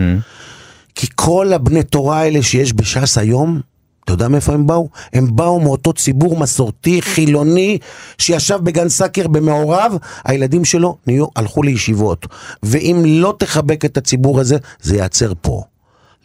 [0.95, 3.61] כי כל הבני תורה האלה שיש בש"ס היום,
[4.03, 4.89] אתה יודע מאיפה הם באו?
[5.13, 7.77] הם באו מאותו ציבור מסורתי, חילוני,
[8.17, 9.93] שישב בגן סאקר במעורב,
[10.25, 12.27] הילדים שלו נהיו, הלכו לישיבות.
[12.63, 15.63] ואם לא תחבק את הציבור הזה, זה ייעצר פה.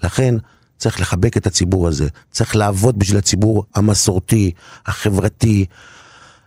[0.02, 0.34] לכן,
[0.78, 2.08] צריך לחבק את הציבור הזה.
[2.30, 4.50] צריך לעבוד בשביל הציבור המסורתי,
[4.86, 5.64] החברתי,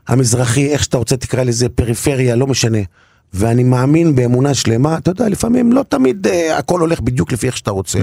[0.07, 2.79] המזרחי, איך שאתה רוצה תקרא לזה, פריפריה, לא משנה.
[3.33, 7.57] ואני מאמין באמונה שלמה, אתה יודע, לפעמים לא תמיד אה, הכל הולך בדיוק לפי איך
[7.57, 7.99] שאתה רוצה.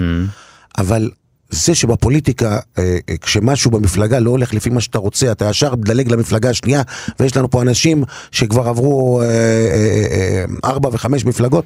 [0.78, 1.10] אבל
[1.50, 6.12] זה שבפוליטיקה, אה, אה, כשמשהו במפלגה לא הולך לפי מה שאתה רוצה, אתה ישר מדלג
[6.12, 6.82] למפלגה השנייה,
[7.20, 11.64] ויש לנו פה אנשים שכבר עברו אה, אה, אה, אה, ארבע וחמש מפלגות,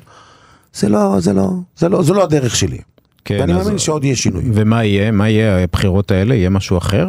[0.75, 2.79] זה לא, זה לא, זה לא, זו לא הדרך שלי.
[3.29, 4.43] כן, ואני אז- מאמין שעוד יהיה שינוי.
[4.55, 5.11] ומה יהיה?
[5.11, 6.35] מה יהיה הבחירות האלה?
[6.35, 7.09] יהיה משהו אחר?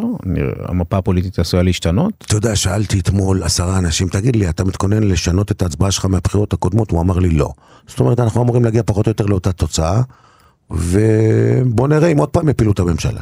[0.65, 2.13] המפה הפוליטית עשויה להשתנות?
[2.28, 6.53] אתה יודע, שאלתי אתמול עשרה אנשים, תגיד לי, אתה מתכונן לשנות את ההצבעה שלך מהבחירות
[6.53, 6.91] הקודמות?
[6.91, 7.49] הוא אמר לי לא.
[7.88, 10.01] זאת אומרת, אנחנו אמורים להגיע פחות או יותר לאותה תוצאה,
[10.72, 13.22] ובוא נראה אם עוד פעם יפילו את הממשלה.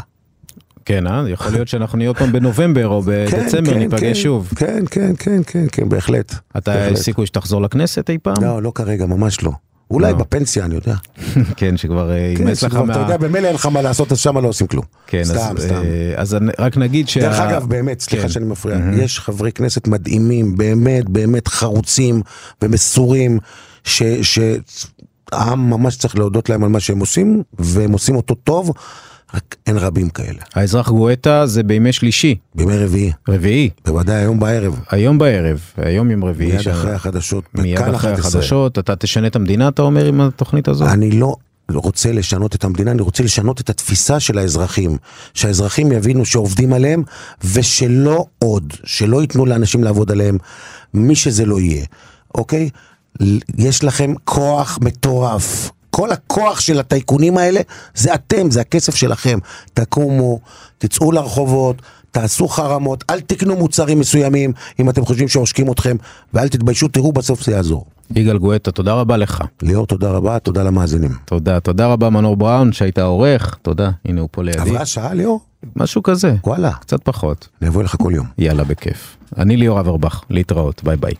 [0.85, 1.29] כן, אה?
[1.29, 4.49] יכול להיות שאנחנו נהיה עוד פעם בנובמבר או בדצמבר, כן, ניפגש כן, שוב.
[4.55, 6.35] כן, כן, כן, כן, כן, בהחלט.
[6.57, 6.95] אתה בהחלט.
[6.97, 8.43] סיכוי שתחזור לכנסת אי פעם?
[8.43, 9.51] לא, לא כרגע, ממש לא.
[9.91, 10.17] אולי לא.
[10.17, 10.95] בפנסיה, אני יודע.
[11.57, 13.01] כן, שכבר אה, כן, לך שכבר, אתה מה...
[13.01, 14.85] יודע, במילא אין לך מה לעשות, אז שמה לא עושים כלום.
[15.07, 15.75] כן, אז, סתם, סתם.
[15.75, 17.19] אה, אז אני- רק נגיד שה...
[17.19, 18.29] דרך אגב, באמת, סליחה כן.
[18.29, 22.21] שאני מפריע, יש חברי כנסת מדהימים, באמת, באמת חרוצים
[22.61, 23.39] ומסורים,
[23.83, 24.03] ש-
[25.31, 28.71] שהעם ממש צריך להודות להם על מה שהם עושים, והם עושים אותו טוב,
[29.33, 30.39] רק אין רבים כאלה.
[30.55, 36.25] האזרח גואטה זה בימי שלישי, בימי רביעי, רביעי, בוודאי היום בערב, היום בערב, היום יום
[36.25, 36.51] רביעי.
[36.51, 38.13] מיד ש- אחרי החדשות, מיד אחרי 11.
[38.29, 40.87] החדשות, אתה תשנה את המדינה, אתה אומר, עם התוכנית הזאת?
[40.89, 41.35] אני לא
[41.71, 44.97] רוצה לשנות את המדינה, אני רוצה לשנות את התפיסה של האזרחים.
[45.33, 47.03] שהאזרחים יבינו שעובדים עליהם,
[47.53, 50.37] ושלא עוד, שלא ייתנו לאנשים לעבוד עליהם,
[50.93, 51.85] מי שזה לא יהיה,
[52.35, 52.69] אוקיי?
[53.57, 55.71] יש לכם כוח מטורף.
[55.97, 57.61] כל הכוח של הטייקונים האלה,
[57.95, 59.39] זה אתם, זה הכסף שלכם.
[59.73, 60.39] תקומו,
[60.77, 61.81] תצאו לרחובות,
[62.11, 65.95] תעשו חרמות, אל תקנו מוצרים מסוימים אם אתם חושבים שעושקים אתכם,
[66.33, 67.85] ואל תתביישו, תראו, בסוף זה יעזור.
[68.15, 69.43] יגאל גואטה, תודה רבה לך.
[69.61, 71.11] ליאור, תודה רבה, תודה למאזינים.
[71.25, 74.59] תודה, תודה רבה מנור בראון שהיית עורך, תודה, הנה הוא פה לידי.
[74.59, 75.39] עברה שעה, ליאור?
[75.75, 76.71] משהו כזה, וואלה.
[76.71, 77.47] קצת פחות.
[77.61, 78.27] אני אבוא אליך כל יום.
[78.37, 79.17] יאללה, בכיף.
[79.37, 81.13] אני ליאור אברבך, להתראות, ביי ביי.